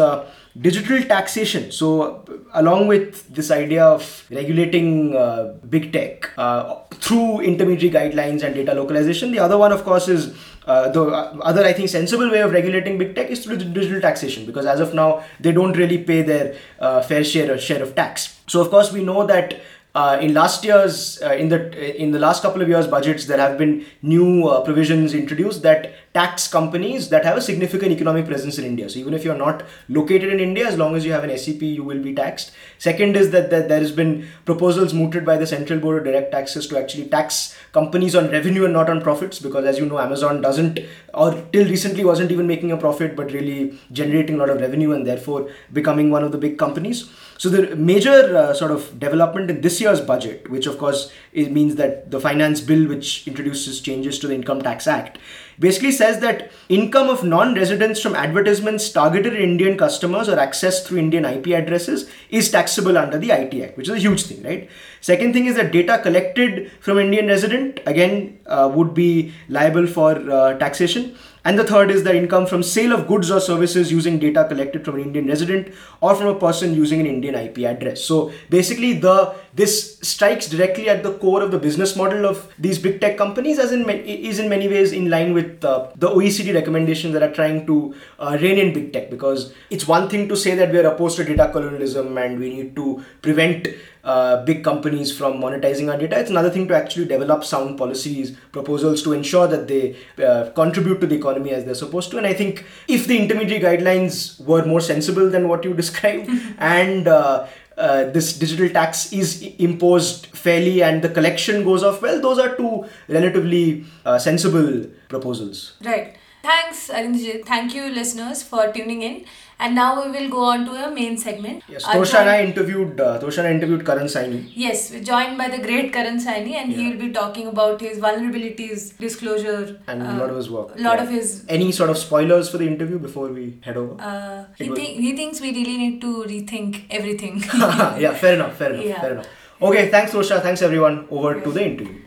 digital 0.60 1.02
taxation. 1.02 1.72
So, 1.72 2.24
along 2.52 2.88
with 2.88 3.28
this 3.34 3.50
idea 3.50 3.84
of 3.84 4.26
regulating 4.30 5.16
uh, 5.16 5.54
big 5.68 5.92
tech 5.92 6.30
uh, 6.36 6.76
through 6.94 7.40
intermediary 7.40 7.92
guidelines 7.92 8.42
and 8.42 8.54
data 8.54 8.74
localization, 8.74 9.32
the 9.32 9.38
other 9.38 9.56
one, 9.56 9.72
of 9.72 9.84
course, 9.84 10.08
is 10.08 10.36
uh, 10.66 10.90
the 10.90 11.02
other 11.02 11.64
I 11.64 11.72
think 11.72 11.88
sensible 11.88 12.30
way 12.30 12.40
of 12.40 12.52
regulating 12.52 12.98
big 12.98 13.14
tech 13.14 13.30
is 13.30 13.44
through 13.44 13.58
digital 13.58 14.00
taxation 14.00 14.46
because 14.46 14.66
as 14.66 14.80
of 14.80 14.94
now 14.94 15.24
they 15.40 15.52
don't 15.52 15.76
really 15.76 15.98
pay 15.98 16.22
their 16.22 16.54
uh, 16.78 17.02
fair 17.02 17.24
share 17.24 17.58
share 17.58 17.82
of 17.82 17.94
tax. 17.94 18.40
So 18.46 18.60
of 18.60 18.70
course 18.70 18.92
we 18.92 19.02
know 19.02 19.26
that 19.26 19.60
uh, 19.94 20.18
in 20.20 20.34
last 20.34 20.64
year's 20.64 21.20
uh, 21.22 21.32
in 21.32 21.48
the 21.48 22.00
in 22.00 22.12
the 22.12 22.18
last 22.18 22.42
couple 22.42 22.62
of 22.62 22.68
years 22.68 22.86
budgets 22.86 23.26
there 23.26 23.38
have 23.38 23.58
been 23.58 23.84
new 24.02 24.46
uh, 24.46 24.62
provisions 24.62 25.14
introduced 25.14 25.62
that 25.62 25.92
tax 26.14 26.46
companies 26.46 27.08
that 27.08 27.24
have 27.24 27.38
a 27.38 27.40
significant 27.40 27.90
economic 27.90 28.26
presence 28.26 28.58
in 28.58 28.64
India. 28.64 28.88
So 28.90 28.98
even 28.98 29.14
if 29.14 29.24
you're 29.24 29.34
not 29.34 29.62
located 29.88 30.30
in 30.30 30.40
India, 30.40 30.66
as 30.66 30.76
long 30.76 30.94
as 30.94 31.06
you 31.06 31.12
have 31.12 31.24
an 31.24 31.36
SEP, 31.38 31.62
you 31.62 31.82
will 31.82 32.02
be 32.02 32.14
taxed. 32.14 32.52
Second 32.78 33.16
is 33.16 33.30
that, 33.30 33.48
that 33.50 33.68
there 33.68 33.80
has 33.80 33.92
been 33.92 34.28
proposals 34.44 34.92
mooted 34.92 35.24
by 35.24 35.38
the 35.38 35.46
Central 35.46 35.80
Board 35.80 35.98
of 35.98 36.04
Direct 36.04 36.30
Taxes 36.30 36.66
to 36.66 36.78
actually 36.78 37.06
tax 37.06 37.56
companies 37.72 38.14
on 38.14 38.30
revenue 38.30 38.64
and 38.64 38.74
not 38.74 38.90
on 38.90 39.00
profits, 39.00 39.38
because 39.38 39.64
as 39.64 39.78
you 39.78 39.86
know, 39.86 39.98
Amazon 39.98 40.42
doesn't 40.42 40.80
or 41.14 41.32
till 41.52 41.64
recently 41.66 42.04
wasn't 42.04 42.30
even 42.30 42.46
making 42.46 42.72
a 42.72 42.76
profit, 42.76 43.16
but 43.16 43.32
really 43.32 43.78
generating 43.90 44.36
a 44.36 44.38
lot 44.38 44.50
of 44.50 44.60
revenue 44.60 44.92
and 44.92 45.06
therefore 45.06 45.50
becoming 45.72 46.10
one 46.10 46.22
of 46.22 46.32
the 46.32 46.38
big 46.38 46.58
companies. 46.58 47.10
So 47.38 47.48
the 47.48 47.74
major 47.74 48.36
uh, 48.36 48.54
sort 48.54 48.70
of 48.70 49.00
development 49.00 49.50
in 49.50 49.62
this 49.62 49.80
year's 49.80 50.00
budget, 50.00 50.48
which 50.48 50.66
of 50.66 50.78
course 50.78 51.10
it 51.32 51.50
means 51.50 51.74
that 51.74 52.10
the 52.10 52.20
finance 52.20 52.60
bill, 52.60 52.86
which 52.86 53.26
introduces 53.26 53.80
changes 53.80 54.18
to 54.20 54.28
the 54.28 54.34
Income 54.34 54.62
Tax 54.62 54.86
Act, 54.86 55.18
basically 55.58 55.92
says 55.92 56.20
that 56.20 56.50
income 56.68 57.08
of 57.08 57.24
non-residents 57.24 58.00
from 58.00 58.14
advertisements 58.14 58.90
targeted 58.90 59.34
at 59.34 59.40
Indian 59.40 59.76
customers 59.76 60.28
or 60.28 60.36
accessed 60.36 60.84
through 60.84 60.98
Indian 60.98 61.24
IP 61.24 61.48
addresses 61.48 62.10
is 62.30 62.50
taxable 62.50 62.98
under 62.98 63.18
the 63.18 63.30
IT 63.30 63.54
Act, 63.62 63.76
which 63.76 63.88
is 63.88 63.94
a 63.94 63.98
huge 63.98 64.24
thing, 64.24 64.42
right? 64.42 64.70
Second 65.00 65.32
thing 65.32 65.46
is 65.46 65.56
that 65.56 65.72
data 65.72 65.98
collected 66.02 66.70
from 66.80 66.98
Indian 66.98 67.26
resident 67.26 67.80
again 67.86 68.38
uh, 68.46 68.70
would 68.72 68.94
be 68.94 69.32
liable 69.48 69.86
for 69.86 70.12
uh, 70.30 70.54
taxation. 70.58 71.16
And 71.44 71.58
the 71.58 71.64
third 71.64 71.90
is 71.90 72.04
the 72.04 72.16
income 72.16 72.46
from 72.46 72.62
sale 72.62 72.92
of 72.92 73.08
goods 73.08 73.28
or 73.28 73.40
services 73.40 73.90
using 73.90 74.20
data 74.20 74.44
collected 74.48 74.84
from 74.84 74.94
an 74.96 75.02
Indian 75.02 75.26
resident 75.26 75.74
or 76.00 76.14
from 76.14 76.28
a 76.28 76.38
person 76.38 76.72
using 76.72 77.00
an 77.00 77.06
Indian 77.06 77.34
IP 77.34 77.58
address. 77.58 78.00
So 78.04 78.32
basically, 78.48 78.92
the 78.92 79.34
this 79.54 79.98
strikes 80.00 80.48
directly 80.48 80.88
at 80.88 81.02
the 81.02 81.12
core 81.18 81.42
of 81.42 81.50
the 81.50 81.58
business 81.58 81.94
model 81.94 82.24
of 82.24 82.52
these 82.58 82.78
big 82.78 83.00
tech 83.00 83.18
companies, 83.18 83.58
as 83.58 83.72
in 83.72 83.88
is 83.90 84.38
in 84.38 84.48
many 84.48 84.68
ways 84.68 84.92
in 84.92 85.10
line 85.10 85.34
with 85.34 85.64
uh, 85.64 85.90
the 85.96 86.08
OECD 86.08 86.54
recommendations 86.54 87.12
that 87.12 87.22
are 87.22 87.32
trying 87.32 87.66
to 87.66 87.94
uh, 88.18 88.38
rein 88.40 88.58
in 88.58 88.72
big 88.72 88.92
tech. 88.92 89.10
Because 89.10 89.52
it's 89.70 89.86
one 89.86 90.08
thing 90.08 90.28
to 90.28 90.36
say 90.36 90.54
that 90.54 90.72
we 90.72 90.78
are 90.78 90.86
opposed 90.86 91.16
to 91.16 91.24
data 91.24 91.50
colonialism 91.52 92.16
and 92.16 92.38
we 92.38 92.54
need 92.54 92.74
to 92.76 93.04
prevent 93.20 93.68
uh, 94.04 94.44
big 94.44 94.64
companies 94.64 95.16
from 95.16 95.34
monetizing 95.34 95.90
our 95.92 95.98
data. 95.98 96.18
It's 96.18 96.30
another 96.30 96.50
thing 96.50 96.66
to 96.68 96.74
actually 96.74 97.06
develop 97.06 97.44
sound 97.44 97.78
policies, 97.78 98.36
proposals 98.50 99.02
to 99.04 99.12
ensure 99.12 99.46
that 99.46 99.68
they 99.68 99.96
uh, 100.18 100.50
contribute 100.50 101.00
to 101.02 101.06
the 101.06 101.16
economy 101.16 101.50
as 101.50 101.64
they're 101.64 101.74
supposed 101.74 102.10
to. 102.12 102.18
And 102.18 102.26
I 102.26 102.34
think 102.34 102.64
if 102.88 103.06
the 103.06 103.18
intermediary 103.18 103.62
guidelines 103.62 104.44
were 104.44 104.64
more 104.64 104.80
sensible 104.80 105.30
than 105.30 105.48
what 105.48 105.64
you 105.64 105.74
described, 105.82 106.30
and 106.58 107.06
uh, 107.06 107.46
uh, 107.76 108.04
this 108.04 108.38
digital 108.38 108.68
tax 108.68 109.12
is 109.12 109.42
imposed 109.58 110.26
fairly 110.26 110.82
and 110.82 111.02
the 111.02 111.08
collection 111.08 111.64
goes 111.64 111.82
off 111.82 112.02
well, 112.02 112.20
those 112.20 112.38
are 112.38 112.56
two 112.56 112.84
relatively 113.08 113.84
uh, 114.04 114.18
sensible 114.18 114.86
proposals. 115.08 115.74
Right. 115.82 116.16
Thanks, 116.42 116.88
Arindrajit. 116.88 117.46
Thank 117.46 117.74
you, 117.74 117.88
listeners, 117.88 118.42
for 118.42 118.72
tuning 118.72 119.02
in. 119.02 119.24
And 119.60 119.76
now 119.76 120.04
we 120.04 120.10
will 120.10 120.28
go 120.28 120.44
on 120.44 120.64
to 120.64 120.72
a 120.72 120.90
main 120.90 121.16
segment. 121.16 121.62
Yes, 121.68 121.84
Torsha 121.84 122.20
and 122.20 122.30
I 122.30 122.42
interviewed 122.42 123.00
uh, 123.00 123.20
Torsha 123.20 123.38
and 123.38 123.46
I 123.46 123.50
interviewed 123.52 123.86
Karan 123.86 124.06
Saini. 124.06 124.50
Yes, 124.56 124.90
we're 124.90 125.04
joined 125.04 125.38
by 125.38 125.48
the 125.50 125.58
great 125.58 125.92
Karan 125.92 126.18
Saini, 126.18 126.54
and 126.54 126.72
yeah. 126.72 126.78
he 126.78 126.90
will 126.90 126.98
be 126.98 127.12
talking 127.12 127.46
about 127.46 127.80
his 127.80 127.98
vulnerabilities, 127.98 128.98
disclosure, 128.98 129.80
and 129.86 130.02
uh, 130.02 130.06
a 130.06 130.16
lot 130.16 130.30
of 130.30 130.36
his 130.36 130.50
work. 130.50 130.74
A 130.76 130.82
lot 130.82 130.96
yeah. 130.96 131.04
of 131.04 131.10
his. 131.10 131.44
Any 131.48 131.70
sort 131.70 131.90
of 131.90 131.98
spoilers 131.98 132.50
for 132.50 132.58
the 132.58 132.66
interview 132.66 132.98
before 132.98 133.28
we 133.28 133.58
head 133.60 133.76
over? 133.76 134.02
Uh, 134.02 134.46
he, 134.58 134.68
was... 134.68 134.78
he 134.80 135.14
thinks 135.14 135.40
we 135.40 135.52
really 135.52 135.76
need 135.76 136.00
to 136.00 136.24
rethink 136.24 136.82
everything. 136.90 137.38
yeah, 137.54 138.14
fair 138.14 138.34
enough. 138.34 138.56
Fair 138.56 138.72
enough. 138.72 138.84
Yeah. 138.84 139.00
Fair 139.00 139.12
enough. 139.12 139.28
Okay, 139.60 139.90
thanks, 139.90 140.12
Torsha. 140.12 140.42
Thanks, 140.42 140.60
everyone. 140.60 141.06
Over 141.08 141.40
to 141.40 141.52
the 141.52 141.64
interview. 141.64 142.01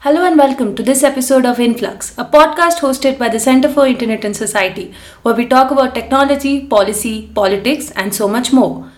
Hello 0.00 0.24
and 0.26 0.36
welcome 0.36 0.76
to 0.76 0.82
this 0.82 1.02
episode 1.02 1.46
of 1.46 1.58
Influx, 1.58 2.12
a 2.18 2.24
podcast 2.24 2.80
hosted 2.80 3.18
by 3.18 3.30
the 3.30 3.40
Center 3.40 3.68
for 3.68 3.86
Internet 3.86 4.26
and 4.26 4.36
Society, 4.36 4.92
where 5.22 5.34
we 5.34 5.46
talk 5.46 5.70
about 5.70 5.94
technology, 5.94 6.66
policy, 6.66 7.28
politics, 7.34 7.90
and 7.92 8.14
so 8.14 8.28
much 8.28 8.52
more. 8.52 8.92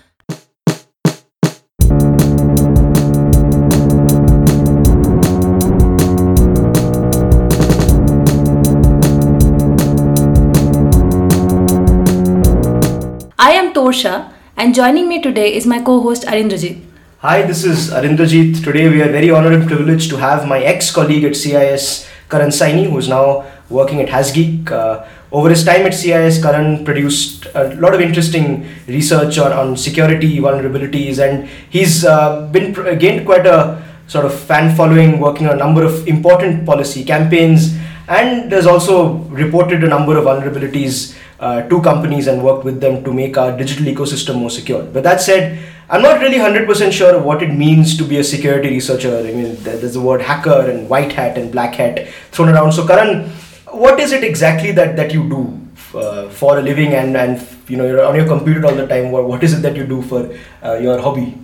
I 13.38 13.52
am 13.52 13.72
Torsha, 13.72 14.32
and 14.56 14.74
joining 14.74 15.08
me 15.08 15.22
today 15.22 15.54
is 15.54 15.64
my 15.64 15.80
co 15.80 16.00
host 16.02 16.24
Arindrajit. 16.24 16.87
Hi, 17.20 17.42
this 17.42 17.64
is 17.64 17.90
Arindrajit. 17.90 18.62
Today 18.62 18.88
we 18.88 19.02
are 19.02 19.10
very 19.10 19.28
honored 19.28 19.52
and 19.52 19.66
privileged 19.66 20.08
to 20.10 20.16
have 20.18 20.46
my 20.46 20.60
ex-colleague 20.60 21.24
at 21.24 21.34
CIS, 21.34 22.08
Karan 22.30 22.50
Saini, 22.50 22.88
who 22.88 22.96
is 22.96 23.08
now 23.08 23.44
working 23.68 24.00
at 24.00 24.08
HasGeek. 24.08 24.70
Uh, 24.70 25.04
over 25.32 25.50
his 25.50 25.64
time 25.64 25.84
at 25.84 25.94
CIS, 25.94 26.40
Karan 26.40 26.84
produced 26.84 27.46
a 27.56 27.74
lot 27.74 27.92
of 27.92 28.00
interesting 28.00 28.68
research 28.86 29.36
on, 29.36 29.50
on 29.52 29.76
security 29.76 30.38
vulnerabilities 30.38 31.18
and 31.18 31.48
he's 31.70 32.04
uh, 32.04 32.46
been 32.52 32.72
gained 33.00 33.26
quite 33.26 33.46
a 33.46 33.82
sort 34.06 34.24
of 34.24 34.32
fan 34.32 34.76
following 34.76 35.18
working 35.18 35.48
on 35.48 35.56
a 35.56 35.58
number 35.58 35.82
of 35.82 36.06
important 36.06 36.64
policy 36.64 37.04
campaigns 37.04 37.76
and 38.06 38.52
has 38.52 38.64
also 38.64 39.14
reported 39.42 39.82
a 39.82 39.88
number 39.88 40.16
of 40.16 40.24
vulnerabilities 40.24 41.18
uh, 41.40 41.62
to 41.68 41.80
companies 41.82 42.26
and 42.26 42.42
worked 42.42 42.64
with 42.64 42.80
them 42.80 43.04
to 43.04 43.12
make 43.12 43.36
our 43.36 43.56
digital 43.56 43.86
ecosystem 43.86 44.36
more 44.36 44.50
secure. 44.50 44.82
But 44.82 45.04
that 45.04 45.20
said, 45.20 45.58
I'm 45.90 46.02
not 46.02 46.20
really 46.20 46.36
100% 46.38 46.92
sure 46.92 47.14
of 47.14 47.24
what 47.24 47.42
it 47.42 47.54
means 47.54 47.96
to 47.96 48.04
be 48.04 48.18
a 48.18 48.24
security 48.24 48.68
researcher. 48.68 49.16
I 49.18 49.32
mean, 49.32 49.56
there's 49.62 49.94
the 49.94 50.00
word 50.00 50.20
hacker 50.20 50.70
and 50.70 50.88
white 50.88 51.12
hat 51.12 51.38
and 51.38 51.50
black 51.50 51.74
hat 51.76 52.08
thrown 52.30 52.50
around. 52.50 52.72
So, 52.72 52.86
Karan, 52.86 53.30
what 53.70 53.98
is 53.98 54.12
it 54.12 54.22
exactly 54.22 54.72
that, 54.72 54.96
that 54.96 55.14
you 55.14 55.28
do 55.28 55.98
uh, 55.98 56.28
for 56.28 56.58
a 56.58 56.62
living 56.62 56.92
and, 56.92 57.16
and 57.16 57.46
you 57.68 57.76
know, 57.76 57.86
you're 57.86 58.04
on 58.04 58.16
your 58.16 58.26
computer 58.26 58.66
all 58.66 58.74
the 58.74 58.86
time? 58.86 59.10
What, 59.10 59.24
what 59.24 59.42
is 59.42 59.54
it 59.54 59.62
that 59.62 59.76
you 59.76 59.86
do 59.86 60.02
for 60.02 60.36
uh, 60.62 60.74
your 60.74 61.00
hobby? 61.00 61.38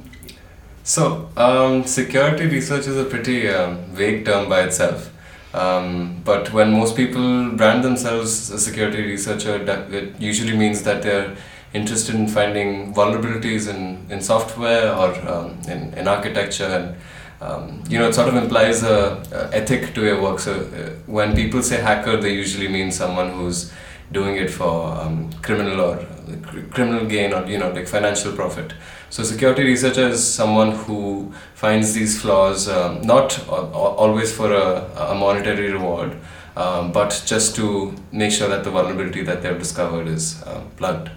So, 0.82 1.30
um, 1.38 1.84
security 1.84 2.46
research 2.46 2.86
is 2.86 2.98
a 2.98 3.04
pretty 3.04 3.48
um, 3.48 3.78
vague 3.92 4.26
term 4.26 4.50
by 4.50 4.64
itself. 4.64 5.10
Um, 5.54 6.20
but 6.24 6.52
when 6.52 6.72
most 6.72 6.96
people 6.96 7.50
brand 7.50 7.84
themselves 7.84 8.50
a 8.50 8.58
security 8.58 9.02
researcher, 9.02 9.54
it 9.92 10.20
usually 10.20 10.56
means 10.56 10.82
that 10.82 11.02
they're 11.02 11.36
interested 11.72 12.16
in 12.16 12.26
finding 12.26 12.92
vulnerabilities 12.92 13.68
in, 13.68 14.04
in 14.10 14.20
software 14.20 14.92
or 14.92 15.10
um, 15.28 15.58
in, 15.68 15.94
in 15.94 16.08
architecture. 16.08 16.64
And 16.64 16.96
um, 17.40 17.84
you 17.88 17.98
know 17.98 18.08
it 18.08 18.14
sort 18.14 18.28
of 18.28 18.36
implies 18.36 18.82
a, 18.82 19.22
a 19.32 19.56
ethic 19.56 19.94
to 19.94 20.04
your 20.04 20.20
work. 20.20 20.40
So 20.40 20.54
uh, 20.54 20.90
when 21.06 21.36
people 21.36 21.62
say 21.62 21.80
hacker 21.80 22.16
they 22.16 22.32
usually 22.32 22.68
mean 22.68 22.90
someone 22.90 23.30
who's 23.30 23.72
doing 24.12 24.36
it 24.36 24.50
for 24.50 24.92
um, 24.96 25.32
criminal 25.42 25.80
or 25.80 25.98
uh, 25.98 26.62
criminal 26.70 27.06
gain 27.06 27.32
or 27.32 27.46
you 27.46 27.58
know 27.58 27.70
like 27.70 27.86
financial 27.86 28.32
profit 28.32 28.72
so 29.14 29.22
security 29.22 29.64
researcher 29.64 30.06
is 30.08 30.22
someone 30.36 30.70
who 30.84 31.32
finds 31.54 31.92
these 31.98 32.20
flaws 32.20 32.68
um, 32.68 33.00
not 33.02 33.36
always 33.48 34.32
for 34.38 34.52
a, 34.52 34.68
a 35.08 35.14
monetary 35.14 35.72
reward 35.72 36.16
um, 36.56 36.92
but 36.92 37.22
just 37.26 37.54
to 37.56 37.94
make 38.12 38.32
sure 38.32 38.48
that 38.48 38.64
the 38.64 38.70
vulnerability 38.70 39.22
that 39.22 39.42
they've 39.42 39.58
discovered 39.66 40.08
is 40.08 40.42
uh, 40.44 40.62
plugged 40.76 41.10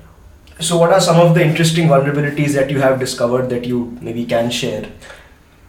so, 0.59 0.75
what 0.79 0.91
are 0.91 0.99
some 0.99 1.19
of 1.19 1.35
the 1.35 1.45
interesting 1.45 1.87
vulnerabilities 1.87 2.53
that 2.53 2.71
you 2.71 2.79
have 2.79 2.99
discovered 2.99 3.47
that 3.51 3.65
you 3.65 3.95
maybe 4.01 4.25
can 4.25 4.49
share? 4.49 4.89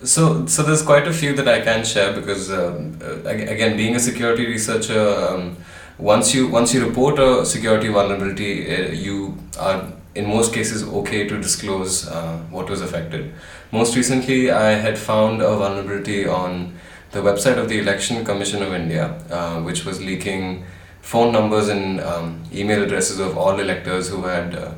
So, 0.02 0.46
so 0.46 0.62
there's 0.62 0.80
quite 0.80 1.06
a 1.06 1.12
few 1.12 1.34
that 1.34 1.46
I 1.46 1.60
can 1.60 1.84
share 1.84 2.14
because 2.14 2.50
um, 2.50 2.98
uh, 3.02 3.28
again, 3.28 3.76
being 3.76 3.96
a 3.96 4.00
security 4.00 4.46
researcher, 4.46 4.98
um, 4.98 5.58
once 5.98 6.34
you 6.34 6.48
once 6.48 6.72
you 6.72 6.86
report 6.86 7.18
a 7.18 7.44
security 7.44 7.88
vulnerability, 7.88 8.74
uh, 8.74 8.92
you 8.92 9.36
are 9.58 9.92
in 10.18 10.26
most 10.26 10.52
cases 10.52 10.82
okay 11.00 11.26
to 11.28 11.40
disclose 11.40 12.08
uh, 12.08 12.36
what 12.50 12.68
was 12.68 12.80
affected. 12.80 13.32
Most 13.70 13.96
recently, 13.96 14.50
I 14.50 14.70
had 14.86 14.98
found 14.98 15.40
a 15.40 15.56
vulnerability 15.56 16.26
on 16.26 16.74
the 17.12 17.20
website 17.20 17.56
of 17.56 17.68
the 17.68 17.78
Election 17.78 18.24
Commission 18.24 18.62
of 18.62 18.74
India, 18.74 19.04
uh, 19.30 19.62
which 19.62 19.84
was 19.84 20.00
leaking 20.00 20.64
phone 21.00 21.32
numbers 21.32 21.68
and 21.68 22.00
um, 22.00 22.42
email 22.52 22.82
addresses 22.82 23.20
of 23.20 23.38
all 23.38 23.60
electors 23.60 24.08
who 24.08 24.22
had 24.24 24.54
uh, 24.54 24.72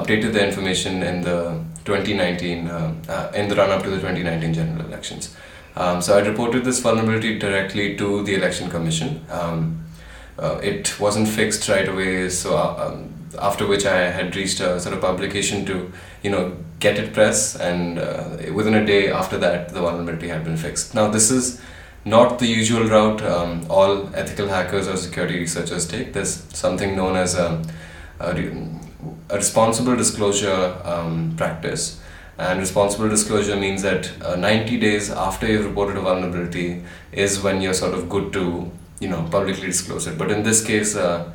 updated 0.00 0.32
their 0.32 0.46
information 0.48 1.02
in 1.02 1.22
the 1.22 1.38
2019 1.84 2.66
uh, 2.66 2.94
uh, 3.08 3.32
in 3.34 3.48
the 3.48 3.54
run 3.54 3.70
up 3.70 3.82
to 3.84 3.90
the 3.90 3.96
2019 3.96 4.52
general 4.52 4.84
elections. 4.84 5.34
Um, 5.76 6.02
so 6.02 6.18
I 6.18 6.26
reported 6.26 6.64
this 6.64 6.80
vulnerability 6.80 7.38
directly 7.38 7.96
to 7.96 8.24
the 8.24 8.34
election 8.34 8.68
commission. 8.68 9.24
Um, 9.30 9.84
uh, 10.38 10.58
it 10.62 10.98
wasn't 10.98 11.28
fixed 11.28 11.68
right 11.68 11.88
away, 11.88 12.28
so 12.30 12.58
um, 12.58 13.15
after 13.38 13.66
which 13.66 13.84
I 13.84 14.10
had 14.10 14.34
reached 14.36 14.60
a 14.60 14.80
sort 14.80 14.94
of 14.94 15.00
publication 15.00 15.64
to, 15.66 15.92
you 16.22 16.30
know, 16.30 16.56
get 16.78 16.98
it 16.98 17.12
press, 17.12 17.56
and 17.56 17.98
uh, 17.98 18.36
within 18.52 18.74
a 18.74 18.84
day 18.84 19.10
after 19.10 19.38
that, 19.38 19.70
the 19.70 19.80
vulnerability 19.80 20.28
had 20.28 20.44
been 20.44 20.56
fixed. 20.56 20.94
Now, 20.94 21.08
this 21.08 21.30
is 21.30 21.60
not 22.04 22.38
the 22.38 22.46
usual 22.46 22.84
route 22.84 23.20
um, 23.22 23.66
all 23.68 24.14
ethical 24.14 24.48
hackers 24.48 24.86
or 24.86 24.96
security 24.96 25.38
researchers 25.38 25.86
take. 25.88 26.12
There's 26.12 26.44
something 26.54 26.94
known 26.94 27.16
as 27.16 27.34
a, 27.34 27.62
a, 28.20 28.30
a 29.28 29.36
responsible 29.36 29.96
disclosure 29.96 30.80
um, 30.84 31.34
practice. 31.36 32.00
And 32.38 32.60
responsible 32.60 33.08
disclosure 33.08 33.56
means 33.56 33.82
that 33.82 34.12
uh, 34.22 34.36
90 34.36 34.78
days 34.78 35.10
after 35.10 35.46
you've 35.48 35.64
reported 35.64 35.96
a 35.96 36.02
vulnerability 36.02 36.84
is 37.10 37.42
when 37.42 37.62
you're 37.62 37.74
sort 37.74 37.94
of 37.94 38.08
good 38.08 38.32
to, 38.34 38.70
you 39.00 39.08
know, 39.08 39.26
publicly 39.30 39.66
disclose 39.66 40.06
it. 40.06 40.18
But 40.18 40.30
in 40.30 40.42
this 40.42 40.64
case, 40.64 40.94
uh, 40.94 41.32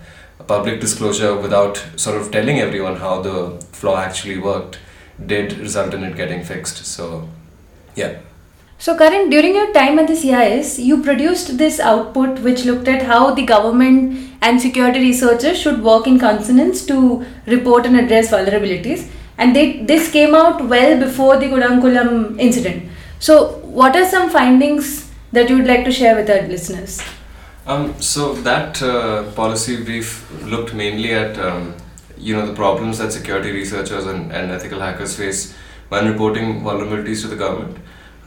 public 0.48 0.80
disclosure 0.80 1.36
without 1.36 1.84
sort 1.96 2.20
of 2.20 2.32
telling 2.32 2.60
everyone 2.60 2.98
how 2.98 3.22
the 3.22 3.60
flaw 3.72 3.98
actually 3.98 4.38
worked 4.38 4.80
did 5.26 5.58
result 5.58 5.94
in 5.94 6.04
it 6.04 6.16
getting 6.16 6.44
fixed. 6.44 6.86
So, 6.86 7.30
yeah. 7.96 8.20
So, 8.78 8.98
Karan, 8.98 9.30
during 9.30 9.56
your 9.56 9.72
time 9.74 10.00
at 10.00 10.08
the 10.08 10.16
CIS, 10.16 10.80
you 10.80 11.04
produced 11.04 11.58
this 11.60 11.80
output 11.80 12.40
which 12.40 12.66
looked 12.66 12.88
at 12.88 13.04
how 13.04 13.32
the 13.32 13.46
government 13.46 14.32
and 14.42 14.60
security 14.60 15.00
researchers 15.00 15.60
should 15.60 15.84
work 15.84 16.08
in 16.08 16.18
consonance 16.18 16.84
to 16.88 17.24
report 17.46 17.86
and 17.86 17.96
address 17.96 18.32
vulnerabilities. 18.32 19.08
And 19.38 19.56
they, 19.56 19.84
this 19.84 20.12
came 20.12 20.34
out 20.34 20.66
well 20.66 21.00
before 21.00 21.38
the 21.38 21.46
Kudankulam 21.46 22.40
incident. 22.40 22.90
So, 23.20 23.60
what 23.60 23.96
are 23.96 24.06
some 24.06 24.32
findings 24.32 25.12
that 25.32 25.50
you 25.50 25.58
would 25.58 25.68
like 25.68 25.86
to 25.86 25.92
share 25.92 26.16
with 26.16 26.30
our 26.30 26.42
listeners? 26.48 27.02
Um, 27.72 28.02
so 28.02 28.34
that 28.34 28.82
uh, 28.82 29.32
policy 29.32 29.82
brief 29.82 30.30
looked 30.44 30.74
mainly 30.74 31.14
at 31.14 31.40
um, 31.40 31.74
you 32.18 32.36
know 32.36 32.46
the 32.46 32.54
problems 32.54 32.98
that 32.98 33.14
security 33.14 33.52
researchers 33.54 34.06
and, 34.08 34.30
and 34.34 34.52
ethical 34.52 34.82
hackers 34.82 35.16
face 35.16 35.56
when 35.88 36.06
reporting 36.06 36.64
vulnerabilities 36.64 37.22
to 37.22 37.30
the 37.30 37.38
government. 37.38 37.78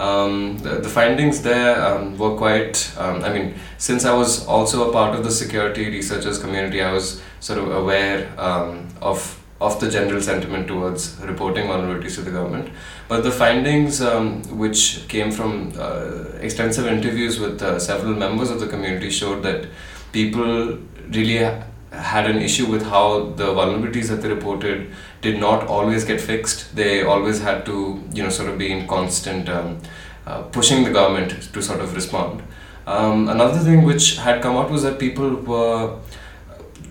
Um, 0.00 0.56
the, 0.58 0.76
the, 0.80 0.88
findings 0.88 1.42
there 1.42 1.78
um, 1.84 2.16
were 2.16 2.36
quite. 2.36 2.90
Um, 2.96 3.22
I 3.22 3.34
mean, 3.34 3.54
since 3.76 4.06
I 4.06 4.14
was 4.14 4.46
also 4.46 4.88
a 4.88 4.92
part 4.92 5.14
of 5.14 5.24
the 5.24 5.30
security 5.30 5.90
researchers 5.90 6.38
community, 6.38 6.80
I 6.80 6.92
was 6.92 7.20
sort 7.40 7.58
of 7.58 7.70
aware 7.70 8.32
um, 8.40 8.88
of 9.02 9.43
of 9.60 9.80
the 9.80 9.90
general 9.90 10.20
sentiment 10.20 10.66
towards 10.66 11.18
reporting 11.20 11.66
vulnerabilities 11.66 12.16
to 12.16 12.22
the 12.22 12.30
government. 12.30 12.68
But 13.08 13.22
the 13.22 13.30
findings, 13.30 14.00
um, 14.02 14.42
which 14.58 15.06
came 15.08 15.30
from 15.30 15.72
uh, 15.78 16.24
extensive 16.40 16.86
interviews 16.86 17.38
with 17.38 17.62
uh, 17.62 17.78
several 17.78 18.14
members 18.14 18.50
of 18.50 18.60
the 18.60 18.66
community, 18.66 19.10
showed 19.10 19.42
that 19.42 19.66
people 20.12 20.78
really 21.10 21.38
had 21.90 22.28
an 22.28 22.38
issue 22.38 22.66
with 22.66 22.82
how 22.86 23.30
the 23.36 23.46
vulnerabilities 23.46 24.08
that 24.08 24.16
they 24.16 24.28
reported 24.28 24.90
did 25.22 25.38
not 25.38 25.66
always 25.68 26.04
get 26.04 26.20
fixed. 26.20 26.74
They 26.74 27.02
always 27.02 27.40
had 27.40 27.64
to, 27.66 28.02
you 28.12 28.22
know, 28.22 28.30
sort 28.30 28.48
of 28.50 28.58
be 28.58 28.72
in 28.72 28.86
constant 28.88 29.48
um, 29.48 29.80
uh, 30.26 30.42
pushing 30.42 30.84
the 30.84 30.90
government 30.90 31.52
to 31.52 31.62
sort 31.62 31.80
of 31.80 31.94
respond. 31.94 32.42
Um, 32.86 33.28
another 33.28 33.60
thing 33.60 33.82
which 33.82 34.16
had 34.16 34.42
come 34.42 34.56
out 34.56 34.70
was 34.70 34.82
that 34.82 34.98
people 34.98 35.36
were, 35.36 35.98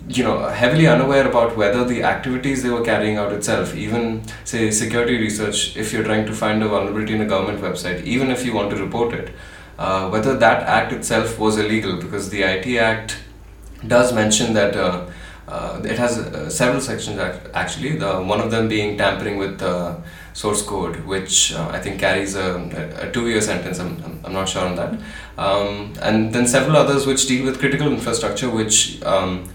you 0.08 0.22
know, 0.22 0.48
heavily 0.48 0.86
unaware 0.86 1.26
about 1.26 1.56
whether 1.56 1.84
the 1.84 2.02
activities 2.02 2.62
they 2.62 2.70
were 2.70 2.84
carrying 2.84 3.16
out 3.16 3.32
itself, 3.32 3.74
even 3.74 4.22
say 4.44 4.70
security 4.70 5.18
research, 5.18 5.76
if 5.76 5.92
you're 5.92 6.04
trying 6.04 6.26
to 6.26 6.32
find 6.32 6.62
a 6.62 6.68
vulnerability 6.68 7.14
in 7.14 7.22
a 7.22 7.26
government 7.26 7.60
website, 7.60 8.04
even 8.04 8.30
if 8.30 8.44
you 8.44 8.54
want 8.54 8.70
to 8.70 8.76
report 8.76 9.14
it, 9.14 9.34
uh, 9.78 10.08
whether 10.10 10.36
that 10.36 10.62
act 10.64 10.92
itself 10.92 11.38
was 11.38 11.56
illegal 11.56 11.96
because 11.96 12.30
the 12.30 12.42
IT 12.42 12.76
Act 12.76 13.16
does 13.86 14.12
mention 14.12 14.52
that 14.54 14.76
uh, 14.76 15.06
uh, 15.48 15.80
it 15.84 15.98
has 15.98 16.18
uh, 16.18 16.48
several 16.48 16.80
sections 16.80 17.18
actually. 17.54 17.96
The 17.96 18.22
one 18.22 18.40
of 18.40 18.50
them 18.50 18.68
being 18.68 18.96
tampering 18.96 19.36
with 19.36 19.60
source 20.32 20.62
code, 20.62 21.04
which 21.06 21.52
uh, 21.52 21.68
I 21.70 21.80
think 21.80 22.00
carries 22.00 22.34
a, 22.34 22.56
a 23.00 23.10
two-year 23.12 23.40
sentence. 23.40 23.78
I'm, 23.78 24.20
I'm, 24.24 24.32
not 24.32 24.48
sure 24.48 24.66
on 24.66 24.74
that. 24.74 24.98
Um, 25.38 25.92
and 26.02 26.32
then 26.32 26.46
several 26.46 26.76
others 26.76 27.06
which 27.06 27.26
deal 27.28 27.44
with 27.44 27.60
critical 27.60 27.86
infrastructure, 27.86 28.50
which 28.50 29.00
um, 29.04 29.48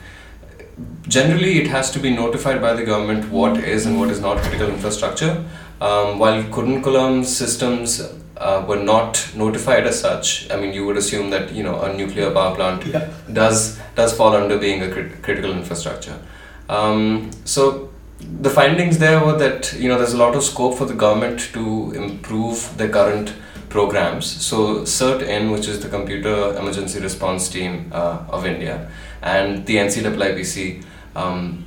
generally 1.09 1.59
it 1.59 1.67
has 1.67 1.91
to 1.91 1.99
be 1.99 2.09
notified 2.09 2.61
by 2.61 2.73
the 2.73 2.83
government 2.83 3.29
what 3.29 3.57
is 3.57 3.85
and 3.85 3.99
what 3.99 4.09
is 4.09 4.21
not 4.21 4.37
critical 4.37 4.69
infrastructure. 4.69 5.43
Um, 5.81 6.19
while 6.19 6.43
Kudankulam 6.43 7.25
systems 7.25 8.01
uh, 8.39 8.65
were 8.67 8.81
not 8.81 9.31
notified 9.35 9.85
as 9.85 9.99
such. 9.99 10.49
I 10.49 10.55
mean, 10.55 10.73
you 10.73 10.85
would 10.85 10.97
assume 10.97 11.29
that 11.31 11.51
you 11.51 11.63
know 11.63 11.81
a 11.81 11.93
nuclear 11.93 12.31
power 12.31 12.55
plant 12.55 12.85
yeah. 12.85 13.09
does 13.31 13.79
does 13.95 14.15
fall 14.15 14.35
under 14.35 14.57
being 14.57 14.81
a 14.81 14.89
crit- 14.89 15.21
critical 15.21 15.51
infrastructure. 15.51 16.17
Um, 16.69 17.31
so 17.45 17.89
the 18.19 18.49
findings 18.49 18.97
there 18.97 19.23
were 19.23 19.37
that 19.37 19.73
you 19.73 19.89
know 19.89 19.97
there's 19.97 20.13
a 20.13 20.17
lot 20.17 20.35
of 20.35 20.43
scope 20.43 20.77
for 20.77 20.85
the 20.85 20.93
government 20.93 21.39
to 21.53 21.91
improve 21.91 22.77
the 22.77 22.87
current 22.87 23.33
programs. 23.69 24.25
So 24.25 24.81
CERT-in, 24.81 25.51
which 25.51 25.67
is 25.67 25.79
the 25.81 25.89
Computer 25.89 26.57
Emergency 26.57 26.99
Response 26.99 27.49
Team 27.49 27.91
uh, 27.93 28.23
of 28.29 28.45
India, 28.45 28.89
and 29.21 29.65
the 29.65 29.77
NCIIPC. 29.77 30.85
Um, 31.15 31.65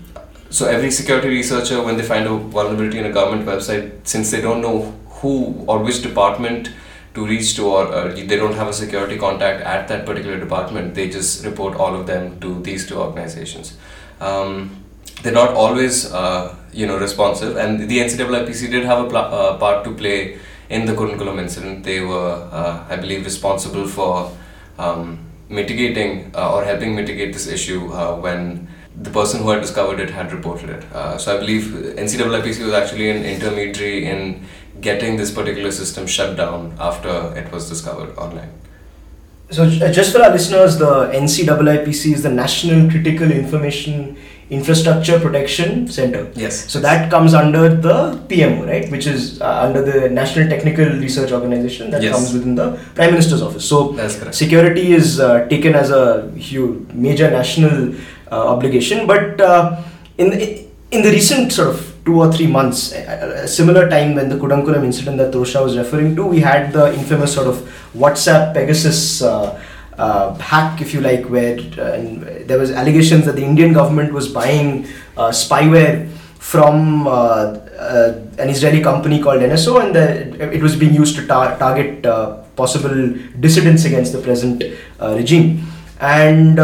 so 0.51 0.69
every 0.69 0.91
security 0.91 1.29
researcher, 1.29 1.83
when 1.83 1.97
they 1.97 2.03
find 2.03 2.27
a 2.27 2.37
vulnerability 2.37 2.99
in 2.99 3.07
a 3.07 3.13
government 3.13 3.49
website, 3.49 4.07
since 4.07 4.31
they 4.31 4.41
don't 4.41 4.61
know 4.61 4.93
who 5.09 5.65
or 5.67 5.79
which 5.83 6.03
department 6.03 6.71
to 7.15 7.27
reach 7.27 7.57
to 7.57 7.67
or 7.67 7.87
uh, 7.93 8.09
they 8.15 8.37
don't 8.37 8.55
have 8.55 8.69
a 8.69 8.73
security 8.73 9.19
contact 9.19 9.63
at 9.63 9.87
that 9.89 10.07
particular 10.07 10.39
department 10.41 10.95
they 10.95 11.11
just 11.11 11.45
report 11.45 11.77
all 11.77 11.95
of 11.95 12.07
them 12.07 12.41
to 12.41 12.61
these 12.63 12.87
two 12.89 12.99
organizations. 12.99 13.77
Um, 14.21 14.85
they're 15.23 15.33
not 15.33 15.51
always 15.51 16.13
uh, 16.13 16.57
you 16.73 16.87
know 16.87 16.99
responsive. 16.99 17.57
And 17.57 17.89
the 17.89 17.99
NCIIPC 17.99 18.71
did 18.71 18.85
have 18.85 19.07
a 19.07 19.09
pl- 19.09 19.17
uh, 19.17 19.59
part 19.59 19.85
to 19.85 19.95
play 19.95 20.39
in 20.69 20.87
the 20.87 20.93
Kudankulam 20.93 21.39
incident. 21.39 21.85
They 21.85 22.01
were 22.01 22.49
uh, 22.51 22.85
I 22.89 22.97
believe 22.97 23.25
responsible 23.25 23.87
for 23.87 24.37
um, 24.79 25.19
mitigating 25.49 26.33
uh, 26.35 26.55
or 26.55 26.65
helping 26.65 26.95
mitigate 26.95 27.33
this 27.33 27.47
issue 27.47 27.93
uh, 27.93 28.17
when 28.17 28.69
the 29.01 29.11
person 29.11 29.43
who 29.43 29.51
had 29.51 29.61
discovered 29.61 30.01
it 30.01 30.11
had 30.11 30.33
reported 30.33 30.71
it. 30.71 30.85
Uh, 30.93 31.17
so 31.19 31.37
I 31.37 31.41
believe 31.41 31.65
NCIIPC 31.97 32.65
was 32.65 32.73
actually 32.73 33.11
an 33.11 33.25
intermediary 33.25 34.07
in 34.07 34.45
getting 34.81 35.17
this 35.17 35.31
particular 35.31 35.71
system 35.71 36.07
shut 36.07 36.37
down 36.37 36.75
after 36.79 37.35
it 37.37 37.51
was 37.53 37.69
discovered 37.69 38.17
online. 38.19 38.53
So 39.51 39.65
uh, 39.65 39.93
just 39.93 40.13
for 40.13 40.23
our 40.23 40.31
listeners, 40.31 40.79
the 40.79 41.11
NCIIPC 41.13 42.15
is 42.15 42.23
the 42.23 42.31
National 42.31 42.91
Critical 42.91 43.31
Information 43.31 44.17
Infrastructure 44.49 45.19
Protection 45.19 45.89
Center. 45.89 46.31
Yes. 46.35 46.71
So 46.71 46.81
that 46.81 47.11
comes 47.11 47.33
under 47.33 47.75
the 47.75 48.19
PMO, 48.29 48.67
right? 48.67 48.91
Which 48.91 49.07
is 49.07 49.41
uh, 49.41 49.63
under 49.63 49.83
the 49.83 50.09
National 50.11 50.49
Technical 50.49 50.85
Research 50.85 51.33
Organization 51.33 51.91
that 51.91 52.03
yes. 52.03 52.15
comes 52.15 52.33
within 52.35 52.55
the 52.55 52.79
Prime 52.95 53.13
Minister's 53.13 53.41
office. 53.41 53.67
So 53.67 53.97
security 54.31 54.93
is 54.93 55.21
uh, 55.21 55.47
taken 55.49 55.75
as 55.75 55.91
a 55.91 56.31
huge 56.33 56.89
major 56.93 57.31
national 57.31 57.95
obligation. 58.37 59.07
But 59.07 59.41
uh, 59.41 59.83
in 60.19 60.31
the, 60.31 60.67
in 60.91 61.03
the 61.03 61.11
recent 61.11 61.53
sort 61.53 61.69
of 61.69 61.93
two 62.05 62.21
or 62.21 62.33
three 62.33 62.47
months, 62.47 62.93
a, 62.93 63.47
similar 63.47 63.89
time 63.89 64.15
when 64.15 64.29
the 64.29 64.37
Kudankulam 64.37 64.85
incident 64.85 65.19
that 65.19 65.33
Torsha 65.33 65.63
was 65.63 65.77
referring 65.77 66.17
to, 66.17 66.27
we 66.27 66.41
had 66.41 66.73
the 66.73 66.93
infamous 66.95 67.35
sort 67.35 67.47
of 67.47 67.57
WhatsApp 67.95 68.55
Pegasus 68.55 69.23
uh, 69.23 69.61
uh, 69.99 70.35
hack, 70.35 70.81
if 70.81 70.95
you 70.95 71.01
like, 71.01 71.27
where 71.27 71.59
uh, 71.59 72.45
there 72.47 72.59
was 72.59 72.71
allegations 72.71 73.27
that 73.27 73.37
the 73.37 73.45
Indian 73.45 73.73
government 73.73 74.13
was 74.13 74.29
buying 74.29 74.87
uh, 75.17 75.29
spyware 75.29 76.09
from 76.39 77.07
an 77.07 78.49
Israeli 78.49 78.83
company 78.83 79.23
called 79.23 79.41
NSO, 79.43 79.85
and 79.85 79.95
the, 79.95 80.53
it 80.53 80.63
was 80.63 80.75
being 80.75 80.95
used 80.95 81.15
to 81.17 81.27
tar- 81.27 81.57
target 81.59 82.03
possible 82.57 83.15
dissidents 83.39 83.85
against 83.85 84.13
the 84.13 84.21
present 84.21 84.65
regime. 85.01 85.65
And 86.01 86.59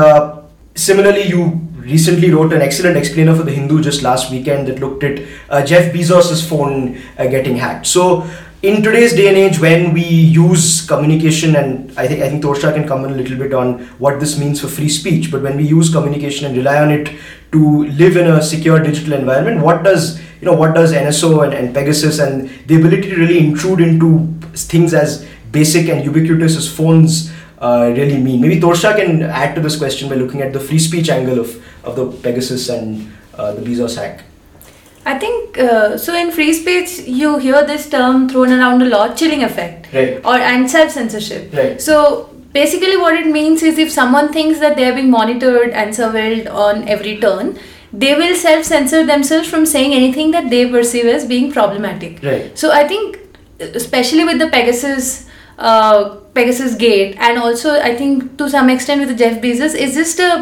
Similarly, 0.78 1.24
you 1.24 1.60
recently 1.74 2.30
wrote 2.30 2.52
an 2.52 2.62
excellent 2.62 2.96
explainer 2.96 3.34
for 3.34 3.42
the 3.42 3.50
Hindu 3.50 3.82
just 3.82 4.02
last 4.02 4.30
weekend 4.30 4.68
that 4.68 4.78
looked 4.78 5.02
at 5.02 5.26
uh, 5.50 5.64
Jeff 5.66 5.92
Bezos' 5.92 6.48
phone 6.48 7.00
uh, 7.18 7.26
getting 7.26 7.56
hacked. 7.56 7.84
So, 7.88 8.30
in 8.62 8.80
today's 8.80 9.12
day 9.12 9.26
and 9.26 9.36
age, 9.36 9.58
when 9.58 9.92
we 9.92 10.04
use 10.04 10.86
communication, 10.86 11.56
and 11.56 11.90
I 11.98 12.06
think 12.06 12.22
I 12.22 12.28
think 12.28 12.44
Torsha 12.44 12.72
can 12.72 12.86
comment 12.86 13.12
a 13.12 13.16
little 13.16 13.36
bit 13.36 13.52
on 13.52 13.80
what 13.98 14.20
this 14.20 14.38
means 14.38 14.60
for 14.60 14.68
free 14.68 14.88
speech, 14.88 15.32
but 15.32 15.42
when 15.42 15.56
we 15.56 15.64
use 15.64 15.90
communication 15.92 16.46
and 16.46 16.56
rely 16.56 16.80
on 16.80 16.92
it 16.92 17.10
to 17.50 17.84
live 17.86 18.16
in 18.16 18.28
a 18.28 18.40
secure 18.40 18.78
digital 18.78 19.14
environment, 19.14 19.60
what 19.60 19.82
does 19.82 20.20
you 20.40 20.46
know 20.46 20.54
what 20.54 20.76
does 20.76 20.92
NSO 20.92 21.44
and, 21.44 21.54
and 21.54 21.74
Pegasus 21.74 22.20
and 22.20 22.50
the 22.68 22.76
ability 22.76 23.10
to 23.10 23.16
really 23.16 23.40
intrude 23.40 23.80
into 23.80 24.32
things 24.54 24.94
as 24.94 25.26
basic 25.50 25.88
and 25.88 26.04
ubiquitous 26.04 26.56
as 26.56 26.70
phones 26.70 27.32
uh, 27.60 27.92
really 27.96 28.18
mean? 28.18 28.40
Maybe 28.40 28.60
Torsha 28.60 28.96
can 28.96 29.22
add 29.22 29.54
to 29.54 29.60
this 29.60 29.76
question 29.76 30.08
by 30.08 30.14
looking 30.14 30.42
at 30.42 30.52
the 30.52 30.60
free 30.60 30.78
speech 30.78 31.08
angle 31.08 31.38
of, 31.40 31.62
of 31.84 31.96
the 31.96 32.06
Pegasus 32.22 32.68
and 32.68 33.12
uh, 33.34 33.52
the 33.52 33.62
Bezos 33.62 33.96
hack. 33.96 34.24
I 35.04 35.18
think 35.18 35.58
uh, 35.58 35.96
so. 35.96 36.14
In 36.14 36.30
free 36.30 36.52
speech, 36.52 37.08
you 37.08 37.38
hear 37.38 37.64
this 37.66 37.88
term 37.88 38.28
thrown 38.28 38.52
around 38.52 38.82
a 38.82 38.84
lot, 38.84 39.16
chilling 39.16 39.42
effect, 39.42 39.92
right. 39.92 40.20
or 40.24 40.34
and 40.34 40.70
self 40.70 40.90
censorship. 40.90 41.54
Right. 41.54 41.80
So 41.80 42.24
basically, 42.52 42.96
what 42.96 43.14
it 43.14 43.26
means 43.26 43.62
is 43.62 43.78
if 43.78 43.90
someone 43.90 44.32
thinks 44.32 44.60
that 44.60 44.76
they 44.76 44.84
are 44.88 44.94
being 44.94 45.10
monitored 45.10 45.70
and 45.70 45.94
surveilled 45.94 46.52
on 46.52 46.86
every 46.86 47.18
turn, 47.18 47.58
they 47.92 48.14
will 48.14 48.36
self 48.36 48.66
censor 48.66 49.06
themselves 49.06 49.48
from 49.48 49.64
saying 49.64 49.94
anything 49.94 50.30
that 50.32 50.50
they 50.50 50.68
perceive 50.70 51.06
as 51.06 51.24
being 51.24 51.50
problematic. 51.52 52.22
Right. 52.22 52.58
So 52.58 52.70
I 52.70 52.86
think, 52.86 53.18
especially 53.60 54.24
with 54.24 54.38
the 54.38 54.48
Pegasus. 54.48 55.26
Uh, 55.58 56.18
Pegasus 56.38 56.74
Gate, 56.84 57.16
and 57.18 57.38
also 57.48 57.74
I 57.90 57.96
think 57.96 58.38
to 58.38 58.48
some 58.54 58.70
extent 58.76 59.06
with 59.06 59.18
Jeff 59.24 59.42
Bezos, 59.42 59.74
is 59.86 59.94
just 60.00 60.18
a 60.20 60.32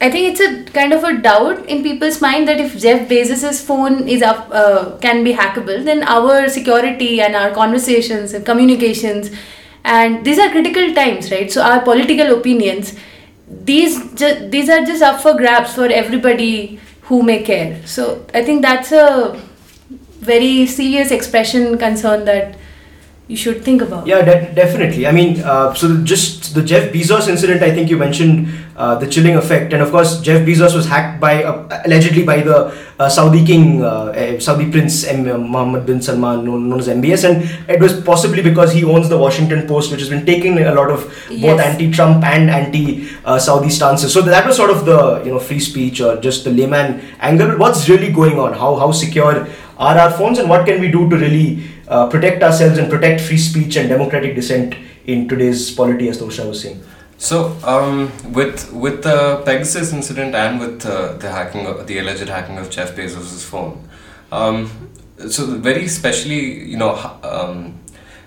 I 0.00 0.08
think 0.10 0.28
it's 0.30 0.40
a 0.40 0.72
kind 0.72 0.92
of 0.92 1.02
a 1.02 1.16
doubt 1.20 1.66
in 1.66 1.82
people's 1.82 2.20
mind 2.20 2.46
that 2.48 2.60
if 2.60 2.78
Jeff 2.78 3.08
Bezos's 3.08 3.60
phone 3.60 4.08
is 4.08 4.22
up, 4.22 4.48
uh, 4.52 4.96
can 4.98 5.24
be 5.24 5.32
hackable, 5.32 5.84
then 5.84 6.04
our 6.04 6.48
security 6.48 7.20
and 7.20 7.34
our 7.34 7.50
conversations 7.50 8.32
and 8.32 8.46
communications, 8.46 9.32
and 9.84 10.24
these 10.24 10.38
are 10.38 10.50
critical 10.50 10.94
times, 10.94 11.32
right? 11.32 11.50
So 11.50 11.62
our 11.62 11.80
political 11.82 12.32
opinions, 12.36 12.94
these 13.72 13.98
ju- 14.14 14.48
these 14.54 14.70
are 14.70 14.84
just 14.84 15.02
up 15.02 15.20
for 15.20 15.34
grabs 15.34 15.74
for 15.74 15.86
everybody 15.86 16.78
who 17.10 17.22
may 17.22 17.42
care. 17.42 17.84
So 17.86 18.24
I 18.34 18.44
think 18.44 18.62
that's 18.62 18.92
a 18.92 19.42
very 20.30 20.66
serious 20.66 21.10
expression 21.10 21.76
concern 21.78 22.24
that 22.26 22.56
you 23.28 23.36
should 23.36 23.62
think 23.62 23.82
about. 23.82 24.06
Yeah, 24.06 24.22
de- 24.24 24.54
definitely. 24.54 25.06
I 25.06 25.12
mean, 25.12 25.40
uh, 25.40 25.74
so 25.74 25.86
the, 25.88 26.02
just 26.02 26.54
the 26.54 26.62
Jeff 26.62 26.92
Bezos 26.92 27.28
incident, 27.28 27.62
I 27.62 27.70
think 27.74 27.90
you 27.90 27.98
mentioned 27.98 28.48
uh, 28.74 28.94
the 28.94 29.06
chilling 29.06 29.36
effect, 29.36 29.72
and 29.74 29.82
of 29.82 29.90
course, 29.90 30.20
Jeff 30.22 30.46
Bezos 30.46 30.74
was 30.74 30.86
hacked 30.88 31.20
by 31.20 31.44
uh, 31.44 31.82
allegedly 31.84 32.24
by 32.24 32.40
the 32.40 32.58
uh, 32.98 33.08
Saudi 33.08 33.44
king, 33.44 33.84
uh, 33.84 34.40
Saudi 34.40 34.70
prince 34.70 35.04
M- 35.04 35.50
Mohammed 35.50 35.84
bin 35.84 36.00
Salman, 36.00 36.44
known, 36.44 36.68
known, 36.70 36.78
as 36.80 36.88
MBS, 36.88 37.24
and 37.28 37.70
it 37.70 37.80
was 37.80 38.00
possibly 38.00 38.42
because 38.42 38.72
he 38.72 38.82
owns 38.82 39.08
the 39.10 39.18
Washington 39.18 39.66
Post, 39.68 39.90
which 39.90 40.00
has 40.00 40.08
been 40.08 40.24
taking 40.24 40.58
a 40.58 40.74
lot 40.74 40.90
of 40.90 41.04
both 41.28 41.30
Yes. 41.30 41.60
anti-Trump 41.60 42.24
and 42.24 42.48
anti-Saudi 42.48 43.68
stances. 43.70 44.12
So 44.12 44.22
that 44.22 44.46
was 44.46 44.56
sort 44.56 44.70
of 44.70 44.84
the 44.86 45.22
you 45.24 45.32
know 45.32 45.38
free 45.38 45.60
speech 45.60 46.00
or 46.00 46.16
just 46.20 46.44
the 46.44 46.50
layman 46.50 47.02
angle. 47.20 47.48
But 47.48 47.58
what's 47.58 47.88
really 47.88 48.10
going 48.12 48.38
on? 48.38 48.54
How 48.54 48.76
how 48.76 48.90
secure 48.92 49.46
are 49.78 49.96
our 49.98 50.10
phones, 50.10 50.38
and 50.38 50.48
what 50.48 50.66
can 50.66 50.80
we 50.80 50.90
do 50.90 51.08
to 51.10 51.16
really 51.16 51.62
uh, 51.88 52.08
protect 52.08 52.42
ourselves 52.42 52.78
and 52.78 52.90
protect 52.90 53.20
free 53.20 53.38
speech 53.38 53.76
and 53.76 53.88
democratic 53.88 54.34
dissent 54.34 54.74
in 55.06 55.28
today's 55.28 55.70
polity, 55.70 56.08
as 56.08 56.20
Torsha 56.20 56.46
was 56.46 56.60
saying. 56.60 56.82
So, 57.16 57.56
um, 57.64 58.12
with 58.32 58.72
with 58.72 59.02
the 59.02 59.42
Pegasus 59.44 59.92
incident 59.92 60.34
and 60.34 60.60
with 60.60 60.86
uh, 60.86 61.14
the 61.14 61.30
hacking, 61.30 61.66
of, 61.66 61.86
the 61.86 61.98
alleged 61.98 62.28
hacking 62.28 62.58
of 62.58 62.70
Jeff 62.70 62.94
Bezos' 62.94 63.42
phone, 63.42 63.88
um, 64.30 64.70
so 65.28 65.46
very 65.46 65.88
specially, 65.88 66.62
you 66.64 66.76
know, 66.76 66.94
um, 67.24 67.80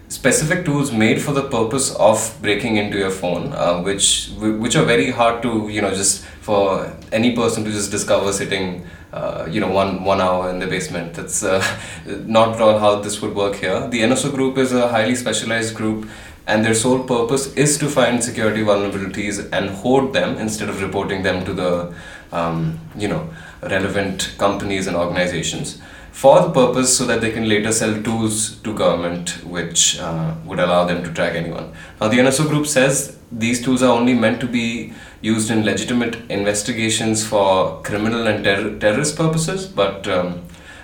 specific 0.09 0.65
tools 0.65 0.91
made 0.91 1.21
for 1.21 1.31
the 1.31 1.43
purpose 1.43 1.95
of 1.95 2.37
breaking 2.41 2.75
into 2.75 2.97
your 2.97 3.11
phone, 3.11 3.53
uh, 3.53 3.81
which 3.81 4.29
which 4.39 4.75
are 4.75 4.83
very 4.83 5.11
hard 5.11 5.41
to, 5.43 5.69
you 5.69 5.81
know, 5.81 5.93
just 5.93 6.25
for 6.41 6.91
any 7.13 7.33
person 7.33 7.63
to 7.63 7.71
just 7.71 7.91
discover 7.91 8.33
sitting. 8.33 8.85
Uh, 9.13 9.45
you 9.49 9.59
know, 9.59 9.69
one 9.69 10.03
one 10.05 10.21
hour 10.21 10.49
in 10.49 10.59
the 10.59 10.67
basement. 10.67 11.13
That's 11.13 11.43
uh, 11.43 11.61
not 12.05 12.55
at 12.55 12.61
all 12.61 12.79
how 12.79 12.95
this 13.01 13.21
would 13.21 13.35
work 13.35 13.55
here. 13.55 13.87
The 13.87 14.01
NSO 14.01 14.33
group 14.33 14.57
is 14.57 14.71
a 14.71 14.87
highly 14.87 15.15
specialized 15.15 15.75
group 15.75 16.07
and 16.47 16.65
their 16.65 16.73
sole 16.73 17.03
purpose 17.03 17.53
is 17.53 17.77
to 17.77 17.87
find 17.87 18.23
security 18.23 18.61
vulnerabilities 18.61 19.47
and 19.51 19.69
hoard 19.69 20.13
them 20.13 20.37
instead 20.37 20.69
of 20.69 20.81
reporting 20.81 21.23
them 21.23 21.45
to 21.45 21.53
the 21.53 21.93
um, 22.31 22.79
you 22.97 23.07
know 23.07 23.29
relevant 23.61 24.33
companies 24.37 24.87
and 24.87 24.95
organizations 24.95 25.79
for 26.11 26.41
the 26.41 26.49
purpose 26.51 26.97
so 26.97 27.05
that 27.05 27.21
they 27.21 27.31
can 27.31 27.47
later 27.47 27.71
sell 27.71 28.01
tools 28.03 28.57
to 28.57 28.73
government 28.73 29.43
which 29.45 29.99
uh, 29.99 30.33
would 30.45 30.59
allow 30.59 30.83
them 30.85 31.03
to 31.03 31.13
track 31.13 31.35
anyone 31.35 31.71
now 31.99 32.07
the 32.07 32.17
nso 32.17 32.47
group 32.47 32.65
says 32.65 33.17
these 33.31 33.61
tools 33.63 33.81
are 33.81 33.95
only 33.97 34.13
meant 34.13 34.39
to 34.39 34.47
be 34.47 34.93
used 35.21 35.51
in 35.51 35.63
legitimate 35.63 36.15
investigations 36.29 37.25
for 37.25 37.81
criminal 37.83 38.27
and 38.27 38.43
ter- 38.43 38.77
terrorist 38.79 39.15
purposes 39.15 39.67
but 39.67 40.07
um, 40.07 40.41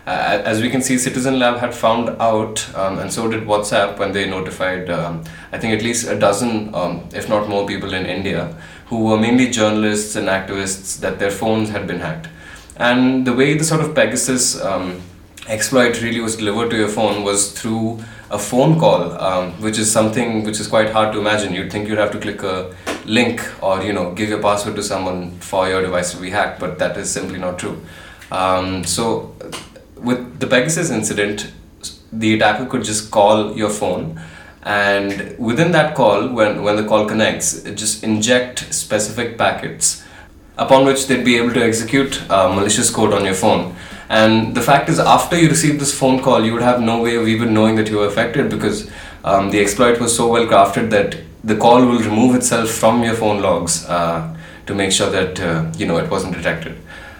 uh, 0.08 0.42
as 0.46 0.62
we 0.62 0.70
can 0.70 0.82
see, 0.82 0.98
Citizen 0.98 1.38
Lab 1.38 1.58
had 1.58 1.76
found 1.76 2.08
out, 2.22 2.66
um, 2.76 2.98
and 2.98 3.12
so 3.12 3.28
did 3.30 3.44
WhatsApp 3.44 4.00
when 4.00 4.14
they 4.14 4.26
notified, 4.26 4.90
um, 4.90 5.22
I 5.52 5.58
think, 5.58 5.74
at 5.74 5.84
least 5.84 6.08
a 6.08 6.18
dozen, 6.18 6.74
um, 6.74 7.10
if 7.14 7.28
not 7.28 7.50
more, 7.50 7.68
people 7.68 7.94
in 7.94 8.06
India 8.06 8.56
who 8.86 9.04
were 9.04 9.18
mainly 9.18 9.50
journalists 9.50 10.16
and 10.16 10.30
activists 10.30 10.98
that 11.02 11.20
their 11.20 11.30
phones 11.30 11.70
had 11.72 11.88
been 11.88 12.00
hacked. 12.00 12.30
And 12.78 13.28
the 13.28 13.34
way 13.34 13.58
the 13.58 13.66
sort 13.66 13.82
of 13.82 13.94
Pegasus 13.94 14.62
um, 14.62 15.02
exploit 15.50 16.02
really 16.02 16.22
was 16.22 16.38
delivered 16.38 16.70
to 16.70 16.78
your 16.78 16.88
phone 16.88 17.24
was 17.24 17.52
through 17.52 18.02
a 18.30 18.38
phone 18.38 18.80
call, 18.80 19.12
um, 19.22 19.52
which 19.62 19.78
is 19.78 19.92
something 19.92 20.44
which 20.44 20.60
is 20.60 20.68
quite 20.68 20.92
hard 20.92 21.14
to 21.14 21.20
imagine. 21.20 21.54
You'd 21.54 21.72
think 21.72 21.88
you'd 21.88 21.98
have 21.98 22.12
to 22.12 22.20
click 22.20 22.44
a 22.44 22.76
link 23.06 23.42
or 23.64 23.82
you 23.82 23.94
know 23.94 24.12
give 24.14 24.30
your 24.30 24.42
password 24.42 24.76
to 24.76 24.84
someone 24.84 25.32
for 25.40 25.70
your 25.70 25.82
device 25.82 26.12
to 26.12 26.18
be 26.22 26.30
hacked, 26.30 26.60
but 26.60 26.78
that 26.80 26.98
is 26.98 27.10
simply 27.10 27.40
not 27.40 27.58
true. 27.60 27.82
Um, 28.32 28.84
so 28.84 29.36
with 29.96 30.40
the 30.40 30.48
Pegasus 30.48 30.90
incident, 30.90 31.52
the 32.12 32.36
attacker 32.36 32.66
could 32.66 32.84
just 32.84 33.12
call 33.12 33.56
your 33.56 33.70
phone, 33.70 34.20
and 34.64 35.38
within 35.40 35.72
that 35.72 35.96
call, 35.96 36.28
when, 36.28 36.62
when 36.64 36.76
the 36.76 36.86
call 36.86 37.06
connects, 37.06 37.66
it 37.66 37.76
just 37.76 38.04
inject 38.04 38.74
specific 38.74 39.38
packets 39.38 40.04
upon 40.58 40.86
which 40.86 41.08
they'd 41.08 41.24
be 41.24 41.38
able 41.38 41.54
to 41.54 41.64
execute 41.64 42.30
uh, 42.30 42.54
malicious 42.54 42.90
code 42.90 43.14
on 43.14 43.24
your 43.24 43.34
phone. 43.34 43.76
And 44.10 44.56
the 44.56 44.62
fact 44.62 44.90
is, 44.90 45.00
after 45.00 45.38
you 45.38 45.50
received 45.50 45.82
this 45.82 45.98
phone 45.98 46.22
call, 46.22 46.46
you 46.46 46.54
would 46.54 46.62
have 46.62 46.82
no 46.82 47.02
way 47.02 47.16
of 47.16 47.28
even 47.28 47.54
knowing 47.54 47.76
that 47.76 47.90
you 47.90 47.98
were 47.98 48.08
affected 48.08 48.50
because 48.50 48.90
um, 49.24 49.50
the 49.50 49.60
exploit 49.60 50.00
was 50.00 50.16
so 50.16 50.32
well 50.32 50.46
crafted 50.46 50.90
that 50.92 51.18
the 51.44 51.56
call 51.56 51.86
will 51.86 52.00
remove 52.00 52.36
itself 52.36 52.70
from 52.70 53.04
your 53.04 53.16
phone 53.16 53.42
logs 53.42 53.86
uh, 53.86 54.36
to 54.66 54.74
make 54.74 54.92
sure 54.92 55.10
that 55.10 55.40
uh, 55.40 55.72
you 55.78 55.86
know 55.86 55.98
it 55.98 56.10
wasn't 56.10 56.34
detected. 56.34 56.78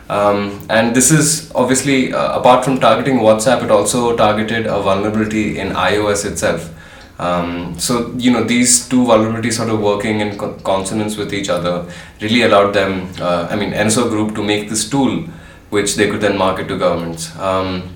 Um, 0.10 0.66
and 0.70 0.96
this 0.96 1.12
is 1.12 1.52
obviously, 1.54 2.14
uh, 2.14 2.40
apart 2.40 2.64
from 2.64 2.80
targeting 2.80 3.18
WhatsApp, 3.18 3.64
it 3.64 3.72
also 3.72 4.16
targeted 4.16 4.66
a 4.66 4.82
vulnerability 4.82 5.60
in 5.60 5.70
iOS 5.70 6.26
itself. 6.26 6.74
Um, 7.20 7.78
so, 7.80 8.14
you 8.16 8.32
know, 8.32 8.44
these 8.44 8.88
two 8.88 9.04
vulnerabilities 9.04 9.54
sort 9.54 9.70
of 9.70 9.82
working 9.82 10.22
in 10.22 10.38
co- 10.38 10.54
consonance 10.64 11.18
with 11.18 11.34
each 11.34 11.50
other 11.50 11.92
really 12.22 12.44
allowed 12.44 12.74
them, 12.74 13.12
uh, 13.20 13.48
I 13.50 13.56
mean, 13.56 13.72
NSO 13.72 14.10
Group 14.10 14.36
to 14.36 14.44
make 14.44 14.70
this 14.70 14.90
tool 14.90 15.26
which 15.70 15.96
they 15.96 16.10
could 16.10 16.22
then 16.22 16.38
market 16.38 16.68
to 16.68 16.78
governments. 16.78 17.36
Um, 17.38 17.96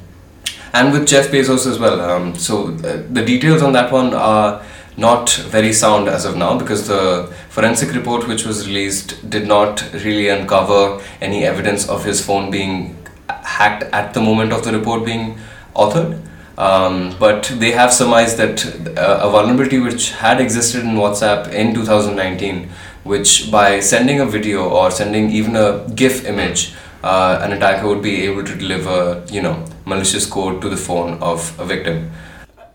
and 0.74 0.94
with 0.94 1.08
Jeff 1.08 1.28
Bezos 1.30 1.68
as 1.68 1.80
well. 1.80 2.00
Um, 2.00 2.36
so, 2.36 2.70
uh, 2.70 3.04
the 3.10 3.24
details 3.26 3.62
on 3.62 3.74
that 3.74 3.92
one 3.92 4.14
are 4.14 4.64
not 4.98 5.30
very 5.50 5.74
sound 5.74 6.08
as 6.08 6.26
of 6.26 6.36
now 6.36 6.58
because 6.58 6.88
the 6.88 7.34
forensic 7.50 7.94
report 7.94 8.28
which 8.28 8.46
was 8.46 8.68
released 8.68 9.30
did 9.30 9.48
not 9.48 9.82
really 9.94 10.28
uncover 10.30 11.02
any 11.22 11.44
evidence 11.46 11.88
of 11.88 12.06
his 12.06 12.24
phone 12.26 12.52
being 12.52 12.98
hacked 13.30 13.84
at 13.94 14.14
the 14.14 14.22
moment 14.22 14.52
of 14.52 14.64
the 14.64 14.72
report 14.72 15.06
being 15.06 15.38
authored. 15.76 16.22
Um, 16.58 17.16
but 17.18 17.52
they 17.56 17.72
have 17.72 17.92
surmised 17.94 18.38
that 18.38 18.66
uh, 18.98 19.20
a 19.24 19.30
vulnerability 19.32 19.80
which 19.80 20.12
had 20.12 20.40
existed 20.40 20.84
in 20.84 20.96
WhatsApp 20.96 21.52
in 21.52 21.74
2019, 21.74 22.70
which 23.04 23.50
by 23.50 23.80
sending 23.80 24.20
a 24.20 24.26
video 24.26 24.70
or 24.70 24.92
sending 24.92 25.32
even 25.32 25.56
a 25.56 25.88
GIF 25.96 26.26
image, 26.26 26.74
uh, 27.04 27.40
an 27.42 27.54
attacker 27.54 27.88
would 27.88 28.02
be 28.02 28.24
able 28.26 28.44
to 28.44 28.56
deliver, 28.56 29.26
you 29.30 29.42
know, 29.42 29.66
malicious 29.86 30.26
code 30.26 30.62
to 30.62 30.70
the 30.70 30.78
phone 30.78 31.18
of 31.22 31.60
a 31.60 31.66
victim. 31.66 32.12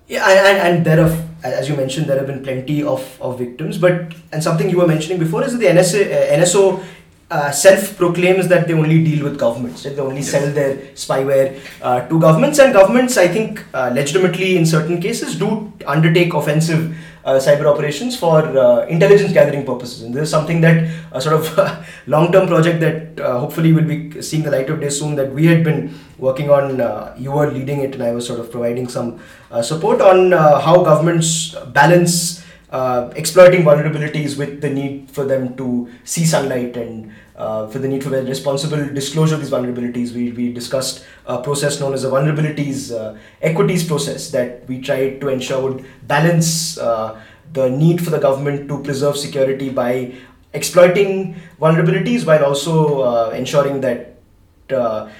Yeah, 0.08 0.28
and, 0.28 0.58
and 0.58 0.86
there 0.86 1.04
are, 1.04 1.24
as 1.42 1.68
you 1.68 1.76
mentioned, 1.76 2.06
there 2.06 2.18
have 2.18 2.26
been 2.26 2.42
plenty 2.42 2.82
of, 2.82 3.20
of 3.20 3.38
victims. 3.38 3.78
But 3.78 4.14
and 4.32 4.42
something 4.42 4.70
you 4.70 4.78
were 4.78 4.86
mentioning 4.86 5.18
before 5.18 5.44
is 5.44 5.52
that 5.52 5.58
the 5.58 5.66
NSA, 5.66 6.12
uh, 6.12 6.36
NSO 6.36 6.84
uh, 7.28 7.50
self 7.50 7.96
proclaims 7.96 8.46
that 8.48 8.68
they 8.68 8.74
only 8.74 9.02
deal 9.02 9.24
with 9.24 9.38
governments. 9.38 9.84
Right? 9.84 9.96
They 9.96 10.02
only 10.02 10.22
sell 10.22 10.52
their 10.52 10.76
spyware 10.94 11.60
uh, 11.82 12.06
to 12.08 12.20
governments, 12.20 12.60
and 12.60 12.72
governments, 12.72 13.16
I 13.16 13.26
think, 13.26 13.64
uh, 13.74 13.90
legitimately 13.92 14.56
in 14.56 14.64
certain 14.64 15.00
cases, 15.00 15.36
do 15.36 15.72
undertake 15.86 16.34
offensive 16.34 16.96
cyber 17.34 17.66
operations 17.66 18.16
for 18.16 18.38
uh, 18.38 18.86
intelligence 18.86 19.32
gathering 19.32 19.66
purposes. 19.66 20.02
And 20.02 20.14
this 20.14 20.24
is 20.24 20.30
something 20.30 20.60
that 20.60 20.88
a 21.12 21.20
sort 21.20 21.34
of 21.34 21.86
long 22.06 22.30
term 22.32 22.46
project 22.46 22.80
that 22.80 23.20
uh, 23.20 23.38
hopefully 23.40 23.72
will 23.72 23.84
be 23.84 24.22
seeing 24.22 24.42
the 24.42 24.50
light 24.50 24.70
of 24.70 24.80
day 24.80 24.88
soon 24.88 25.16
that 25.16 25.32
we 25.32 25.46
had 25.46 25.64
been 25.64 25.98
working 26.18 26.50
on. 26.50 26.80
Uh, 26.80 27.14
you 27.18 27.32
were 27.32 27.50
leading 27.50 27.80
it, 27.80 27.94
and 27.94 28.02
I 28.02 28.12
was 28.12 28.26
sort 28.26 28.40
of 28.40 28.50
providing 28.50 28.88
some 28.88 29.20
uh, 29.50 29.62
support 29.62 30.00
on 30.00 30.32
uh, 30.32 30.60
how 30.60 30.82
governments 30.82 31.54
balance. 31.68 32.44
Uh, 32.68 33.12
exploiting 33.14 33.62
vulnerabilities 33.62 34.36
with 34.36 34.60
the 34.60 34.68
need 34.68 35.08
for 35.08 35.24
them 35.24 35.56
to 35.56 35.88
see 36.02 36.26
sunlight 36.26 36.76
and 36.76 37.12
uh, 37.36 37.66
for 37.68 37.78
the 37.78 37.88
need 37.88 38.02
for 38.02 38.10
responsible 38.10 38.84
disclosure 38.94 39.34
of 39.34 39.40
these 39.40 39.50
vulnerabilities. 39.50 40.14
We, 40.14 40.32
we 40.32 40.52
discussed 40.52 41.04
a 41.26 41.42
process 41.42 41.80
known 41.80 41.92
as 41.92 42.04
a 42.04 42.08
vulnerabilities 42.08 42.92
uh, 42.92 43.18
equities 43.42 43.86
process 43.86 44.30
that 44.30 44.66
we 44.68 44.80
tried 44.80 45.20
to 45.20 45.28
ensure 45.28 45.60
would 45.60 45.86
balance 46.06 46.78
uh, 46.78 47.20
the 47.52 47.70
need 47.70 48.02
for 48.02 48.10
the 48.10 48.18
government 48.18 48.68
to 48.68 48.82
preserve 48.82 49.16
security 49.16 49.70
by 49.70 50.14
exploiting 50.54 51.36
vulnerabilities 51.60 52.26
while 52.26 52.44
also 52.44 53.02
uh, 53.02 53.30
ensuring 53.30 53.80
that 53.82 54.16
uh, 54.70 55.10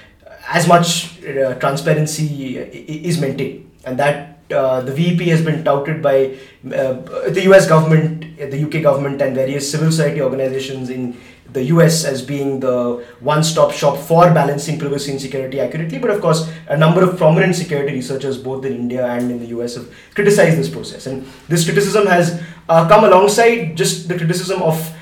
as 0.49 0.67
much 0.67 1.23
uh, 1.23 1.53
transparency 1.55 2.57
is 2.57 3.19
maintained 3.19 3.69
and 3.85 3.99
that 3.99 4.33
the 4.49 4.93
VEP 4.95 5.27
has 5.27 5.41
been 5.41 5.63
touted 5.63 6.01
by 6.01 6.33
the 6.63 7.41
US 7.51 7.67
government, 7.67 8.37
the 8.37 8.63
UK 8.63 8.81
government, 8.81 9.21
and 9.21 9.35
various 9.35 9.69
civil 9.69 9.91
society 9.91 10.21
organizations 10.21 10.89
in 10.89 11.17
the 11.53 11.63
US 11.65 12.05
as 12.05 12.21
being 12.21 12.59
the 12.59 13.05
one-stop 13.19 13.71
shop 13.71 13.97
for 13.97 14.31
balancing 14.33 14.79
privacy 14.79 15.11
and 15.11 15.21
security 15.21 15.59
accurately. 15.59 15.99
But 15.99 16.11
of 16.11 16.21
course, 16.21 16.49
a 16.67 16.77
number 16.77 17.03
of 17.03 17.17
prominent 17.17 17.55
security 17.55 17.93
researchers, 17.93 18.37
both 18.37 18.65
in 18.65 18.73
India 18.73 19.05
and 19.05 19.31
in 19.31 19.39
the 19.39 19.47
US, 19.57 19.75
have 19.75 19.89
criticized 20.13 20.57
this 20.57 20.69
process. 20.69 21.07
And 21.07 21.25
this 21.47 21.63
criticism 21.63 22.05
has 22.07 22.41
uh, 22.69 22.87
come 22.87 23.03
alongside 23.03 23.75
just 23.75 24.07
the 24.07 24.17
criticism 24.17 24.61
of 24.61 24.93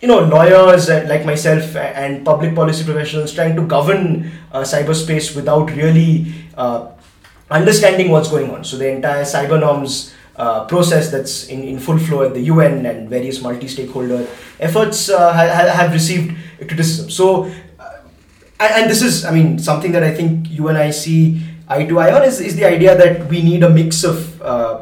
you 0.00 0.08
know 0.08 0.20
lawyers 0.20 0.90
uh, 0.90 1.06
like 1.08 1.24
myself 1.24 1.76
and 1.76 2.24
public 2.24 2.54
policy 2.54 2.84
professionals 2.84 3.32
trying 3.32 3.56
to 3.56 3.66
govern 3.66 4.30
uh, 4.52 4.60
cyberspace 4.60 5.34
without 5.34 5.70
really 5.70 6.34
uh, 6.56 6.90
understanding 7.50 8.10
what's 8.10 8.28
going 8.28 8.50
on. 8.50 8.64
So 8.64 8.76
the 8.76 8.90
entire 8.90 9.24
cyber 9.24 9.58
norms 9.58 10.14
uh, 10.36 10.64
process 10.66 11.10
that's 11.10 11.48
in, 11.48 11.62
in 11.62 11.78
full 11.78 11.98
flow 11.98 12.22
at 12.22 12.34
the 12.34 12.40
UN 12.42 12.86
and 12.86 13.08
various 13.08 13.40
multi-stakeholder 13.40 14.26
efforts 14.58 15.08
uh, 15.08 15.32
ha- 15.32 15.70
have 15.70 15.92
received 15.92 16.36
criticism. 16.58 17.10
So, 17.10 17.44
uh, 17.78 18.00
and, 18.58 18.90
this 18.90 19.02
is, 19.02 19.24
I 19.24 19.30
mean, 19.30 19.58
something 19.58 19.92
that 19.92 20.02
I 20.02 20.12
think 20.12 20.50
you 20.50 20.68
and 20.68 20.78
I 20.78 20.90
see 20.90 21.40
eye 21.68 21.84
to 21.86 21.98
eye 21.98 22.12
on 22.12 22.22
is, 22.24 22.40
is 22.40 22.56
the 22.56 22.64
idea 22.64 22.96
that 22.96 23.28
we 23.28 23.42
need 23.42 23.62
a 23.62 23.70
mix 23.70 24.04
of 24.04 24.33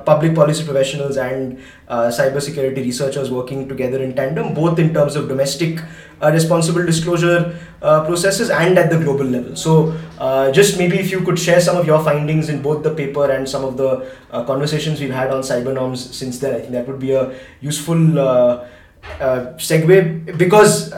public 0.04 0.34
policy 0.34 0.64
professionals 0.64 1.16
and 1.16 1.60
uh, 1.88 2.08
cybersecurity 2.08 2.76
researchers 2.76 3.30
working 3.30 3.68
together 3.68 4.02
in 4.02 4.14
tandem, 4.14 4.54
both 4.54 4.78
in 4.78 4.92
terms 4.92 5.16
of 5.16 5.28
domestic 5.28 5.80
uh, 6.22 6.30
responsible 6.32 6.84
disclosure 6.84 7.58
uh, 7.82 8.04
processes 8.04 8.50
and 8.50 8.78
at 8.78 8.90
the 8.90 8.98
global 8.98 9.24
level. 9.24 9.56
So, 9.56 9.94
uh, 10.18 10.52
just 10.52 10.78
maybe 10.78 10.98
if 10.98 11.10
you 11.10 11.20
could 11.20 11.38
share 11.38 11.60
some 11.60 11.76
of 11.76 11.86
your 11.86 12.02
findings 12.02 12.48
in 12.48 12.62
both 12.62 12.82
the 12.82 12.94
paper 12.94 13.30
and 13.30 13.48
some 13.48 13.64
of 13.64 13.76
the 13.76 14.10
uh, 14.30 14.44
conversations 14.44 15.00
we've 15.00 15.10
had 15.10 15.30
on 15.30 15.42
cyber 15.42 15.74
norms 15.74 16.14
since 16.14 16.38
then, 16.38 16.54
I 16.54 16.60
think 16.60 16.72
that 16.72 16.86
would 16.88 17.00
be 17.00 17.12
a 17.12 17.34
useful 17.60 17.96
segue 19.58 20.38
because 20.38 20.92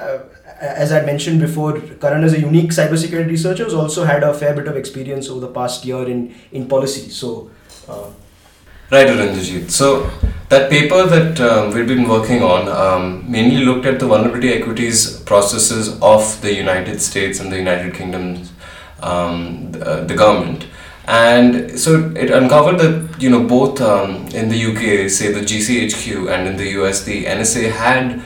as 0.60 0.92
I 0.92 1.04
mentioned 1.04 1.40
before, 1.40 1.80
Karan 2.00 2.24
is 2.24 2.32
a 2.32 2.40
unique 2.40 2.70
cybersecurity 2.70 3.28
researcher 3.28 3.64
who's 3.64 3.74
also 3.74 4.04
had 4.04 4.22
a 4.22 4.32
fair 4.32 4.54
bit 4.54 4.68
of 4.68 4.76
experience 4.76 5.28
over 5.28 5.40
the 5.40 5.52
past 5.52 5.84
year 5.84 6.08
in, 6.08 6.34
in 6.52 6.66
policy. 6.68 7.10
So, 7.10 7.50
uh, 7.88 8.10
right, 8.94 9.08
Arindrajit. 9.08 9.70
So, 9.70 10.10
that 10.48 10.70
paper 10.70 11.04
that 11.06 11.40
um, 11.40 11.74
we've 11.74 11.86
been 11.86 12.08
working 12.08 12.42
on 12.42 12.68
um, 12.68 13.30
mainly 13.30 13.64
looked 13.64 13.86
at 13.86 13.98
the 13.98 14.06
vulnerability 14.06 14.52
equities 14.52 15.20
processes 15.20 15.98
of 16.00 16.40
the 16.42 16.54
United 16.54 17.00
States 17.00 17.40
and 17.40 17.50
the 17.50 17.58
United 17.58 17.94
Kingdom, 17.94 18.42
um, 19.00 19.72
the, 19.72 19.84
uh, 19.84 20.04
the, 20.04 20.14
government. 20.14 20.66
And 21.06 21.78
so 21.78 22.12
it 22.14 22.30
uncovered 22.30 22.78
that 22.78 23.20
you 23.20 23.30
know 23.30 23.42
both 23.42 23.80
um, 23.80 24.28
in 24.28 24.48
the 24.48 24.60
UK, 24.70 25.10
say 25.10 25.32
the 25.32 25.40
GCHQ, 25.40 26.32
and 26.32 26.46
in 26.46 26.56
the 26.56 26.68
US, 26.80 27.02
the 27.04 27.24
NSA 27.24 27.72
had 27.72 28.22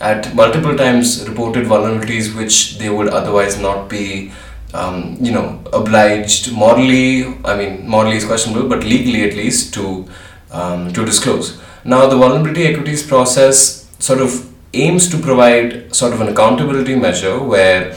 at 0.00 0.34
multiple 0.34 0.76
times 0.76 1.28
reported 1.28 1.66
vulnerabilities 1.66 2.34
which 2.36 2.78
they 2.78 2.90
would 2.90 3.08
otherwise 3.08 3.58
not 3.58 3.88
be 3.88 4.32
um, 4.74 5.16
you 5.20 5.32
know 5.32 5.60
obliged 5.72 6.52
morally 6.52 7.24
i 7.44 7.56
mean 7.56 7.86
morally 7.86 8.16
is 8.16 8.24
questionable 8.24 8.68
but 8.68 8.84
legally 8.84 9.22
at 9.28 9.34
least 9.34 9.74
to 9.74 10.08
um, 10.52 10.92
to 10.92 11.04
disclose. 11.04 11.60
Now 11.84 12.06
the 12.06 12.16
vulnerability 12.16 12.66
equities 12.66 13.06
process 13.06 13.88
sort 13.98 14.20
of 14.20 14.48
aims 14.74 15.08
to 15.10 15.18
provide 15.18 15.94
sort 15.94 16.12
of 16.12 16.20
an 16.20 16.28
accountability 16.28 16.94
measure 16.94 17.38
where 17.42 17.96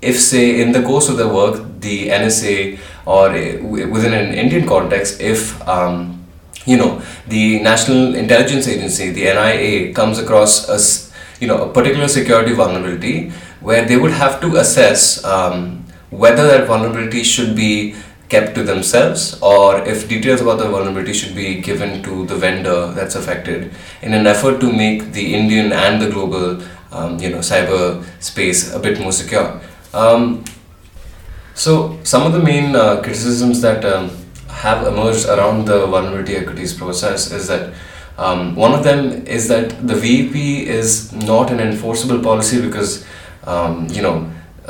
if 0.00 0.18
say 0.18 0.60
in 0.60 0.72
the 0.72 0.82
course 0.82 1.08
of 1.08 1.16
the 1.16 1.28
work 1.28 1.80
the 1.80 2.08
nsa 2.08 2.78
or 3.04 3.30
within 3.94 4.14
an 4.14 4.32
indian 4.32 4.66
context 4.66 5.20
if 5.20 5.60
um, 5.68 6.24
you 6.64 6.76
know 6.76 7.02
the 7.26 7.60
national 7.60 8.14
intelligence 8.14 8.68
agency 8.68 9.10
the 9.10 9.24
nia 9.24 9.92
comes 9.92 10.18
across 10.18 10.68
a 10.68 10.78
you 11.42 11.48
know 11.48 11.68
a 11.68 11.72
particular 11.72 12.08
security 12.08 12.52
vulnerability 12.52 13.30
where 13.60 13.84
they 13.84 13.96
would 13.96 14.12
have 14.12 14.40
to 14.40 14.56
assess 14.56 15.22
um, 15.24 15.84
whether 16.10 16.46
that 16.46 16.66
vulnerability 16.66 17.22
should 17.22 17.54
be 17.54 17.94
kept 18.28 18.54
to 18.54 18.62
themselves 18.62 19.40
or 19.40 19.86
if 19.88 20.08
details 20.08 20.40
about 20.40 20.58
the 20.58 20.68
vulnerability 20.68 21.12
should 21.12 21.34
be 21.34 21.60
given 21.60 22.02
to 22.02 22.26
the 22.26 22.36
vendor 22.36 22.92
that's 22.92 23.14
affected 23.14 23.72
in 24.02 24.12
an 24.12 24.26
effort 24.26 24.60
to 24.60 24.70
make 24.70 25.12
the 25.12 25.34
Indian 25.34 25.72
and 25.72 26.00
the 26.02 26.10
global 26.10 26.62
um, 26.92 27.18
you 27.18 27.30
know 27.30 27.38
cyber 27.38 28.04
space 28.22 28.74
a 28.74 28.78
bit 28.78 29.00
more 29.00 29.12
secure. 29.12 29.60
Um, 29.94 30.44
so 31.54 31.98
some 32.04 32.26
of 32.26 32.32
the 32.32 32.38
main 32.38 32.76
uh, 32.76 33.00
criticisms 33.02 33.60
that 33.62 33.84
um, 33.84 34.10
have 34.48 34.86
emerged 34.86 35.26
around 35.26 35.66
the 35.66 35.86
vulnerability 35.86 36.36
equities 36.36 36.74
process 36.74 37.32
is 37.32 37.48
that 37.48 37.74
um, 38.16 38.56
one 38.56 38.72
of 38.72 38.82
them 38.84 39.26
is 39.26 39.48
that 39.48 39.86
the 39.86 39.94
VEP 39.94 40.34
is 40.66 41.12
not 41.12 41.50
an 41.50 41.60
enforceable 41.60 42.20
policy 42.20 42.60
because, 42.60 43.06
um, 43.44 43.86
you 43.90 44.02
know, 44.02 44.28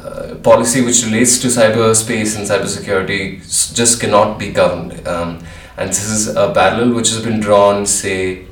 uh, 0.08 0.34
policy 0.36 0.80
which 0.80 1.04
relates 1.04 1.38
to 1.38 1.48
cyberspace 1.48 2.36
and 2.36 2.46
cybersecurity 2.46 3.74
just 3.74 4.00
cannot 4.00 4.38
be 4.38 4.50
governed. 4.50 5.06
Um, 5.06 5.44
and 5.76 5.90
this 5.90 6.04
is 6.04 6.28
a 6.28 6.52
parallel 6.52 6.94
which 6.94 7.10
has 7.10 7.22
been 7.22 7.40
drawn, 7.40 7.86
say, 7.86 8.46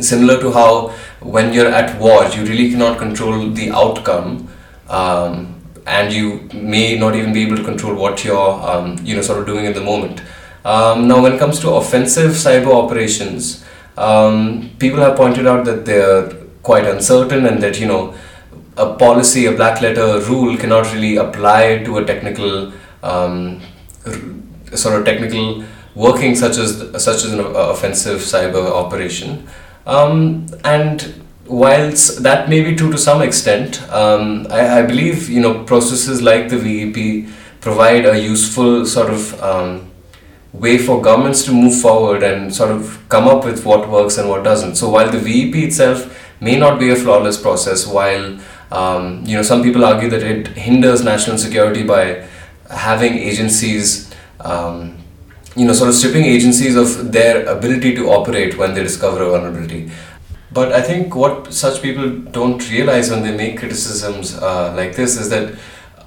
similar 0.00 0.40
to 0.40 0.52
how 0.52 0.88
when 1.20 1.52
you're 1.52 1.72
at 1.80 1.98
war, 2.00 2.24
you 2.26 2.44
really 2.44 2.70
cannot 2.70 2.98
control 2.98 3.50
the 3.50 3.70
outcome. 3.70 4.48
Um, 4.88 5.60
and 5.86 6.12
you 6.12 6.48
may 6.54 6.98
not 6.98 7.14
even 7.14 7.32
be 7.32 7.42
able 7.42 7.56
to 7.56 7.64
control 7.64 7.94
what 7.94 8.24
you're, 8.24 8.52
um, 8.70 8.96
you 9.02 9.14
know, 9.16 9.22
sort 9.22 9.40
of 9.40 9.46
doing 9.46 9.66
in 9.66 9.74
the 9.74 9.82
moment. 9.82 10.22
Um, 10.64 11.08
now, 11.08 11.22
when 11.22 11.34
it 11.34 11.38
comes 11.38 11.60
to 11.60 11.70
offensive 11.72 12.32
cyber 12.32 12.72
operations, 12.72 13.64
um, 13.98 14.70
people 14.78 15.00
have 15.00 15.16
pointed 15.16 15.46
out 15.46 15.64
that 15.66 15.84
they're 15.84 16.32
quite 16.62 16.86
uncertain 16.86 17.44
and 17.46 17.62
that 17.62 17.78
you 17.78 17.86
know 17.86 18.14
a 18.76 18.94
policy, 18.94 19.46
a 19.46 19.52
black 19.52 19.80
letter 19.80 20.20
rule 20.20 20.56
cannot 20.56 20.92
really 20.92 21.16
apply 21.16 21.84
to 21.84 21.98
a 21.98 22.04
technical 22.04 22.72
um, 23.02 23.60
sort 24.74 24.98
of 24.98 25.04
technical 25.04 25.64
working 25.94 26.34
such 26.34 26.58
as 26.58 26.80
such 27.02 27.24
as 27.24 27.32
an 27.32 27.40
offensive 27.40 28.20
cyber 28.20 28.70
operation. 28.70 29.46
Um, 29.86 30.46
and 30.64 31.22
whilst 31.46 32.22
that 32.22 32.48
may 32.48 32.62
be 32.62 32.74
true 32.74 32.90
to 32.90 32.98
some 32.98 33.22
extent, 33.22 33.82
um, 33.90 34.46
I, 34.50 34.80
I 34.80 34.82
believe 34.82 35.28
you 35.28 35.40
know 35.40 35.64
processes 35.64 36.22
like 36.22 36.48
the 36.48 36.58
VEP 36.58 37.30
provide 37.60 38.06
a 38.06 38.18
useful 38.18 38.84
sort 38.86 39.10
of 39.10 39.40
um, 39.42 39.90
way 40.52 40.78
for 40.78 41.00
governments 41.00 41.44
to 41.44 41.52
move 41.52 41.80
forward 41.80 42.22
and 42.22 42.54
sort 42.54 42.70
of 42.70 43.00
come 43.08 43.26
up 43.26 43.44
with 43.44 43.64
what 43.64 43.88
works 43.88 44.18
and 44.18 44.28
what 44.28 44.44
doesn't. 44.44 44.76
So 44.76 44.88
while 44.88 45.10
the 45.10 45.18
VEP 45.18 45.56
itself 45.64 46.20
may 46.40 46.56
not 46.56 46.78
be 46.78 46.90
a 46.90 46.96
flawless 46.96 47.40
process, 47.40 47.86
while 47.86 48.38
um, 48.70 49.24
you 49.26 49.36
know 49.36 49.42
some 49.42 49.62
people 49.62 49.84
argue 49.84 50.08
that 50.10 50.22
it 50.22 50.48
hinders 50.48 51.04
national 51.04 51.38
security 51.38 51.82
by 51.82 52.26
having 52.70 53.14
agencies, 53.14 54.12
um, 54.40 54.96
you 55.56 55.66
know, 55.66 55.72
sort 55.72 55.88
of 55.88 55.94
stripping 55.94 56.24
agencies 56.24 56.76
of 56.76 57.12
their 57.12 57.46
ability 57.46 57.94
to 57.94 58.08
operate 58.10 58.56
when 58.58 58.74
they 58.74 58.82
discover 58.82 59.22
a 59.22 59.30
vulnerability. 59.30 59.90
But 60.52 60.72
I 60.72 60.80
think 60.82 61.14
what 61.14 61.52
such 61.52 61.82
people 61.82 62.10
don't 62.10 62.70
realize 62.70 63.10
when 63.10 63.22
they 63.22 63.36
make 63.36 63.58
criticisms 63.58 64.36
uh, 64.36 64.72
like 64.76 64.94
this 64.94 65.16
is 65.16 65.28
that 65.30 65.54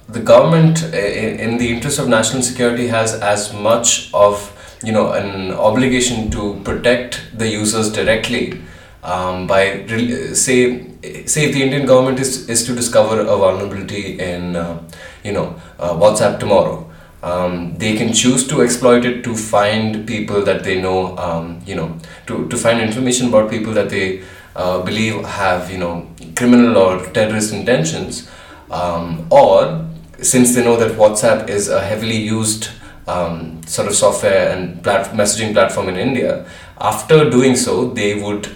the 0.08 0.22
government, 0.22 0.84
in, 0.94 1.40
in 1.40 1.58
the 1.58 1.70
interest 1.70 2.00
of 2.00 2.08
national 2.08 2.42
security, 2.42 2.88
has 2.88 3.14
as 3.14 3.54
much 3.54 4.10
of 4.14 4.54
you 4.84 4.92
know 4.92 5.14
an 5.14 5.52
obligation 5.52 6.32
to 6.32 6.62
protect 6.64 7.22
the 7.38 7.48
users 7.48 7.92
directly 7.92 8.62
um, 9.04 9.48
by 9.48 9.86
say 10.34 10.86
say 11.26 11.46
if 11.46 11.54
the 11.54 11.64
Indian 11.64 11.86
government 11.86 12.20
is, 12.20 12.50
is 12.50 12.66
to 12.66 12.76
discover 12.76 13.22
a 13.22 13.38
vulnerability 13.38 14.20
in 14.20 14.56
uh, 14.56 14.82
you 15.24 15.32
know 15.32 15.60
uh, 15.80 15.94
WhatsApp 15.94 16.40
tomorrow. 16.40 16.84
Um, 17.24 17.76
they 17.78 17.98
can 17.98 18.14
choose 18.14 18.48
to 18.48 18.62
exploit 18.62 19.04
it 19.04 19.24
to 19.24 19.36
find 19.36 20.08
people 20.08 20.44
that 20.44 20.64
they 20.64 20.80
know, 20.80 21.18
um, 21.18 21.60
you 21.66 21.74
know, 21.76 21.98
to, 22.28 22.48
to 22.48 22.56
find 22.56 22.80
information 22.80 23.30
about 23.30 23.50
people 23.50 23.74
that 23.74 23.90
they 23.90 24.22
uh, 24.56 24.82
believe 24.84 25.26
have, 25.26 25.72
you 25.72 25.80
know, 25.80 26.08
criminal 26.36 26.78
or 26.78 27.04
terrorist 27.08 27.54
intentions, 27.54 28.30
um, 28.70 29.28
or 29.32 29.90
since 30.22 30.54
they 30.54 30.64
know 30.64 30.78
that 30.78 30.92
WhatsApp 30.92 31.50
is 31.50 31.70
a 31.70 31.82
heavily 31.82 32.16
used 32.16 32.70
um, 33.08 33.62
sort 33.66 33.88
of 33.88 33.96
software 33.96 34.50
and 34.56 34.84
plat- 34.84 35.12
messaging 35.14 35.54
platform 35.54 35.90
in 35.90 35.98
India, 35.98 36.48
after 36.80 37.30
doing 37.30 37.56
so, 37.56 37.90
they 37.90 38.22
would 38.22 38.48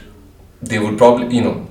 they 0.62 0.80
would 0.80 0.98
probably 0.98 1.36
you 1.36 1.42
know 1.42 1.68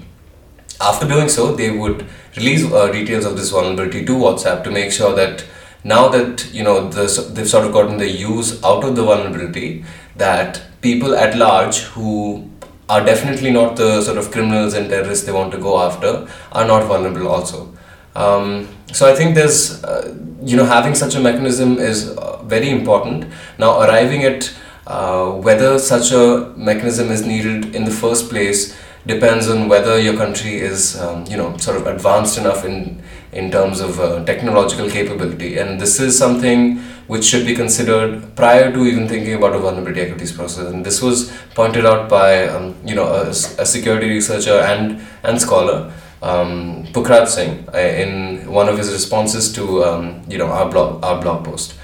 after 0.81 1.07
doing 1.07 1.29
so 1.29 1.55
they 1.55 1.71
would 1.71 2.07
release 2.37 2.65
uh, 2.73 2.91
details 2.91 3.25
of 3.25 3.37
this 3.37 3.51
vulnerability 3.51 4.05
to 4.05 4.13
WhatsApp 4.13 4.65
to 4.65 4.71
make 4.71 4.93
sure 4.93 5.15
that 5.15 5.45
now 5.85 6.09
that 6.09 6.53
you 6.53 6.63
know 6.63 6.89
the, 6.89 7.31
they've 7.35 7.49
sort 7.49 7.67
of 7.67 7.73
gotten 7.73 7.99
the 7.99 8.09
use 8.09 8.63
out 8.63 8.85
of 8.85 8.97
the 8.97 9.03
vulnerability 9.03 9.85
that 10.17 10.63
people 10.81 11.15
at 11.15 11.37
large 11.37 11.79
who 11.95 12.49
are 12.89 13.05
definitely 13.05 13.51
not 13.51 13.77
the 13.77 14.03
sort 14.03 14.19
of 14.19 14.31
criminals 14.31 14.75
and 14.75 14.89
terrorists 14.91 15.25
they 15.25 15.33
want 15.33 15.53
to 15.53 15.59
go 15.59 15.81
after 15.81 16.29
are 16.53 16.65
not 16.65 16.85
vulnerable 16.85 17.29
also 17.29 17.73
um, 18.15 18.69
so 18.93 19.11
I 19.11 19.15
think 19.15 19.35
there's, 19.35 19.83
uh, 19.85 20.17
you 20.43 20.57
know, 20.57 20.65
having 20.65 20.95
such 20.95 21.15
a 21.15 21.21
mechanism 21.21 21.79
is 21.79 22.09
uh, 22.09 22.43
very 22.43 22.71
important. 22.71 23.27
Now, 23.59 23.81
arriving 23.81 24.25
at 24.25 24.53
uh, 24.87 25.31
whether 25.31 25.79
such 25.79 26.13
a 26.13 26.53
mechanism 26.57 27.11
is 27.11 27.25
needed 27.25 27.75
in 27.75 27.85
the 27.85 27.91
first 27.91 28.31
place 28.31 28.77
depends 29.07 29.49
on 29.49 29.69
whether 29.69 29.99
your 29.99 30.17
country 30.17 30.57
is 30.57 31.01
um, 31.01 31.25
you 31.27 31.37
know 31.37 31.57
sort 31.57 31.77
of 31.77 31.87
advanced 31.87 32.39
enough 32.39 32.65
in 32.65 33.03
in 33.33 33.51
terms 33.51 33.81
of 33.81 34.01
uh, 34.01 34.25
technological 34.25 34.91
capability. 34.91 35.59
And 35.59 35.81
this 35.81 36.01
is 36.01 36.19
something 36.19 36.79
which 37.07 37.25
should 37.25 37.47
be 37.47 37.55
considered 37.55 38.35
prior 38.37 38.73
to 38.73 38.85
even 38.85 39.09
thinking 39.09 39.35
about 39.35 39.55
a 39.55 39.59
vulnerability 39.59 40.01
equities 40.01 40.33
process. 40.33 40.67
And 40.73 40.85
this 40.85 41.01
was 41.01 41.33
pointed 41.55 41.87
out 41.87 42.09
by 42.09 42.49
um, 42.49 42.75
you 42.85 42.95
know 42.95 43.07
a, 43.07 43.29
a, 43.31 43.67
security 43.67 44.09
researcher 44.09 44.59
and 44.61 45.01
and 45.23 45.41
scholar 45.41 45.93
um, 46.23 46.87
Singh 47.27 47.69
uh, 47.73 47.79
in 47.79 48.51
one 48.51 48.69
of 48.69 48.77
his 48.77 48.93
responses 48.93 49.53
to 49.55 49.85
um, 49.85 50.23
you 50.29 50.39
know 50.39 50.47
our 50.47 50.69
blog 50.69 51.05
our 51.05 51.21
blog 51.21 51.45
post. 51.45 51.75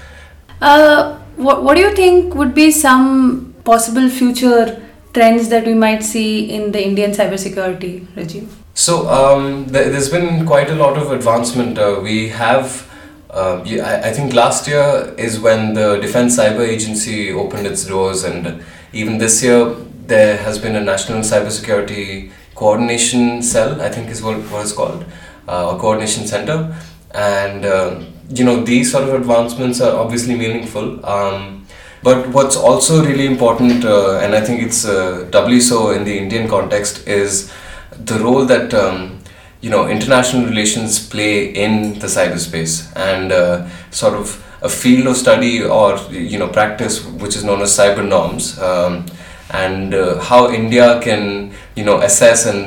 Uh, 0.61 1.19
what, 1.37 1.63
what 1.63 1.75
do 1.75 1.81
you 1.81 1.95
think 1.95 2.35
would 2.35 2.53
be 2.53 2.71
some 2.71 3.53
possible 3.63 4.09
future 4.09 4.81
trends 5.13 5.49
that 5.49 5.65
we 5.65 5.73
might 5.73 6.03
see 6.03 6.49
in 6.49 6.71
the 6.71 6.83
Indian 6.83 7.11
cybersecurity 7.11 8.07
regime? 8.15 8.49
So 8.73 9.07
um, 9.09 9.65
th- 9.65 9.87
there's 9.91 10.09
been 10.09 10.45
quite 10.45 10.69
a 10.69 10.75
lot 10.75 10.97
of 10.97 11.11
advancement. 11.11 11.77
Uh, 11.77 11.99
we 12.01 12.29
have, 12.29 12.89
uh, 13.29 13.61
I-, 13.61 14.11
think 14.11 14.33
last 14.33 14.67
year 14.67 15.13
is 15.17 15.39
when 15.39 15.73
the 15.73 15.97
Defense 15.97 16.37
Cyber 16.37 16.67
Agency 16.67 17.31
opened 17.31 17.65
its 17.65 17.85
doors, 17.85 18.23
and 18.23 18.63
even 18.93 19.17
this 19.17 19.43
year 19.43 19.75
there 20.05 20.37
has 20.37 20.59
been 20.59 20.75
a 20.75 20.81
National 20.81 21.19
Cybersecurity 21.19 22.31
Coordination 22.55 23.41
Cell. 23.41 23.81
I 23.81 23.89
think 23.89 24.09
is 24.09 24.21
what 24.21 24.37
what 24.51 24.61
it's 24.61 24.73
called, 24.73 25.05
uh, 25.47 25.73
a 25.75 25.79
coordination 25.79 26.27
center, 26.27 26.75
and 27.11 27.65
um, 27.65 28.16
you 28.29 28.43
know 28.43 28.63
these 28.63 28.91
sort 28.91 29.07
of 29.07 29.13
advancements 29.13 29.81
are 29.81 29.95
obviously 29.97 30.35
meaningful. 30.35 31.05
Um, 31.05 31.65
but 32.03 32.27
what's 32.29 32.55
also 32.55 33.03
really 33.03 33.25
important, 33.25 33.83
uh, 33.83 34.19
and 34.19 34.35
I 34.35 34.41
think 34.41 34.61
it's 34.61 34.85
uh, 34.85 35.27
doubly 35.31 35.59
so 35.59 35.91
in 35.91 36.03
the 36.03 36.17
Indian 36.17 36.47
context, 36.47 37.07
is 37.07 37.51
the 37.91 38.19
role 38.19 38.45
that 38.45 38.73
um, 38.73 39.19
you 39.61 39.69
know 39.69 39.87
international 39.87 40.45
relations 40.45 41.05
play 41.07 41.45
in 41.45 41.99
the 41.99 42.07
cyberspace 42.07 42.95
and 42.95 43.31
uh, 43.31 43.67
sort 43.91 44.13
of 44.13 44.43
a 44.61 44.69
field 44.69 45.07
of 45.07 45.17
study 45.17 45.63
or 45.63 45.97
you 46.11 46.37
know 46.37 46.47
practice 46.47 47.05
which 47.05 47.35
is 47.35 47.43
known 47.43 47.61
as 47.61 47.75
cyber 47.75 48.07
norms. 48.07 48.59
Um, 48.59 49.05
and 49.51 49.93
uh, 49.93 50.19
how 50.19 50.51
India 50.51 50.99
can, 51.01 51.53
you 51.75 51.85
know, 51.85 52.01
assess 52.01 52.45
and 52.45 52.65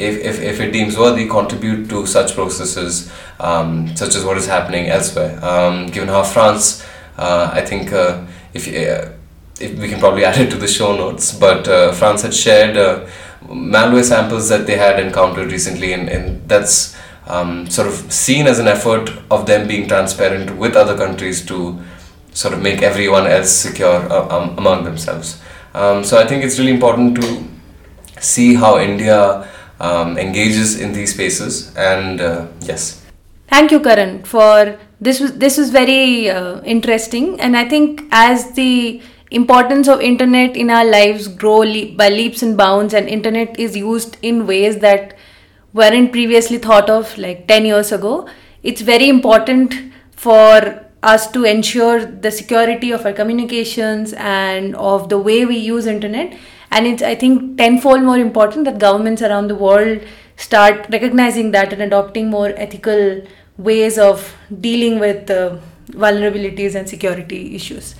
if, 0.00 0.18
if, 0.24 0.40
if 0.40 0.60
it 0.60 0.72
deems 0.72 0.96
worthy, 0.96 1.28
contribute 1.28 1.88
to 1.90 2.06
such 2.06 2.34
processes, 2.34 3.12
um, 3.40 3.94
such 3.96 4.14
as 4.14 4.24
what 4.24 4.36
is 4.38 4.46
happening 4.46 4.88
elsewhere. 4.88 5.38
Um, 5.44 5.86
given 5.88 6.08
how 6.08 6.22
France, 6.22 6.84
uh, 7.18 7.50
I 7.52 7.62
think, 7.62 7.92
uh, 7.92 8.24
if, 8.54 8.66
uh, 8.68 9.10
if 9.60 9.78
we 9.78 9.88
can 9.88 10.00
probably 10.00 10.24
add 10.28 10.38
it 10.38 10.50
to 10.50 10.56
the 10.56 10.68
show 10.68 10.96
notes, 10.96 11.32
but 11.32 11.68
uh, 11.68 11.92
France 11.92 12.22
had 12.22 12.32
shared 12.32 12.76
uh, 12.76 13.06
malware 13.44 14.04
samples 14.04 14.48
that 14.48 14.66
they 14.66 14.76
had 14.76 14.98
encountered 14.98 15.52
recently, 15.52 15.92
and, 15.92 16.08
and 16.08 16.48
that's 16.48 16.96
um, 17.26 17.68
sort 17.68 17.86
of 17.86 18.10
seen 18.10 18.46
as 18.46 18.58
an 18.58 18.66
effort 18.66 19.10
of 19.30 19.46
them 19.46 19.68
being 19.68 19.86
transparent 19.86 20.56
with 20.56 20.74
other 20.74 20.96
countries 20.96 21.44
to 21.46 21.78
sort 22.32 22.54
of 22.54 22.62
make 22.62 22.82
everyone 22.82 23.26
else 23.26 23.50
secure 23.50 24.10
um, 24.12 24.56
among 24.56 24.84
themselves. 24.84 25.40
Um, 25.78 26.02
so 26.04 26.18
I 26.18 26.26
think 26.26 26.44
it's 26.44 26.58
really 26.58 26.72
important 26.72 27.20
to 27.20 27.44
see 28.20 28.54
how 28.54 28.78
India 28.78 29.48
um, 29.80 30.18
engages 30.18 30.80
in 30.80 30.92
these 30.92 31.14
spaces, 31.14 31.74
and 31.76 32.20
uh, 32.20 32.46
yes. 32.62 33.04
Thank 33.48 33.70
you, 33.70 33.80
Karan, 33.80 34.24
for 34.24 34.78
this 35.00 35.20
was 35.20 35.38
this 35.44 35.56
was 35.56 35.70
very 35.70 36.30
uh, 36.30 36.60
interesting, 36.62 37.40
and 37.40 37.56
I 37.56 37.68
think 37.68 38.02
as 38.10 38.52
the 38.52 39.00
importance 39.30 39.88
of 39.88 40.00
internet 40.00 40.56
in 40.56 40.70
our 40.70 40.84
lives 40.84 41.28
grow 41.28 41.58
le- 41.58 41.92
by 42.02 42.08
leaps 42.08 42.42
and 42.42 42.56
bounds, 42.56 42.92
and 42.92 43.08
internet 43.08 43.58
is 43.68 43.76
used 43.76 44.16
in 44.22 44.46
ways 44.46 44.78
that 44.80 45.16
weren't 45.72 46.10
previously 46.12 46.58
thought 46.58 46.90
of 46.90 47.16
like 47.18 47.46
10 47.46 47.66
years 47.66 47.92
ago 47.92 48.26
it's 48.62 48.80
very 48.80 49.08
important 49.08 49.74
for 50.10 50.84
us 51.02 51.30
to 51.30 51.44
ensure 51.44 52.04
the 52.04 52.30
security 52.30 52.90
of 52.90 53.06
our 53.06 53.12
communications 53.12 54.12
and 54.14 54.74
of 54.76 55.08
the 55.08 55.18
way 55.18 55.44
we 55.46 55.56
use 55.56 55.86
internet. 55.86 56.36
And 56.70 56.86
it's 56.86 57.02
i 57.02 57.14
think 57.14 57.56
tenfold 57.56 58.02
more 58.02 58.18
important 58.18 58.64
that 58.66 58.78
governments 58.78 59.22
around 59.22 59.48
the 59.48 59.54
world 59.54 60.02
start 60.36 60.86
recognizing 60.90 61.50
that 61.52 61.72
and 61.72 61.82
adopting 61.82 62.28
more 62.30 62.48
ethical 62.56 63.22
ways 63.56 63.98
of 63.98 64.36
dealing 64.60 64.98
with 65.00 65.30
uh, 65.30 65.56
vulnerabilities 65.90 66.74
and 66.74 66.88
security 66.88 67.54
issues. 67.54 67.94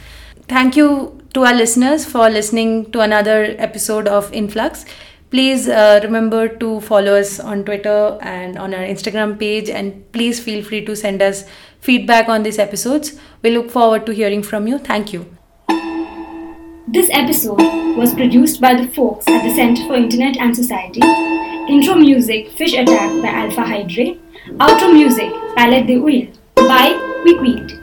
Thank 0.48 0.76
you 0.76 1.20
to 1.34 1.44
our 1.44 1.54
listeners 1.54 2.04
for 2.04 2.30
listening 2.30 2.90
to 2.92 3.00
another 3.00 3.54
episode 3.58 4.06
of 4.08 4.32
influx. 4.32 4.84
Please 5.30 5.68
uh, 5.68 6.00
remember 6.02 6.48
to 6.48 6.80
follow 6.80 7.14
us 7.14 7.38
on 7.38 7.64
twitter 7.64 8.18
and 8.22 8.56
on 8.56 8.72
our 8.72 8.80
instagram 8.80 9.38
page 9.38 9.68
and 9.68 10.10
please 10.12 10.40
feel 10.40 10.64
free 10.64 10.82
to 10.86 10.96
send 10.96 11.20
us 11.20 11.44
feedback 11.80 12.28
on 12.28 12.42
these 12.42 12.58
episodes. 12.58 13.18
We 13.42 13.50
look 13.50 13.70
forward 13.70 14.06
to 14.06 14.12
hearing 14.12 14.42
from 14.42 14.66
you. 14.66 14.78
Thank 14.78 15.12
you. 15.12 15.26
This 16.86 17.10
episode 17.12 17.96
was 17.96 18.14
produced 18.14 18.60
by 18.60 18.74
the 18.74 18.88
folks 18.88 19.28
at 19.28 19.42
the 19.42 19.54
Center 19.54 19.86
for 19.86 19.94
Internet 19.94 20.38
and 20.38 20.56
Society. 20.56 21.00
Intro 21.68 21.94
music 21.94 22.50
Fish 22.52 22.72
Attack 22.72 23.22
by 23.22 23.28
Alpha 23.28 23.60
Hydrae. 23.60 24.18
Outro 24.56 24.92
music 24.92 25.30
Palette 25.54 25.86
de 25.86 25.98
Huile 25.98 26.32
by 26.54 26.96
Quick 27.22 27.77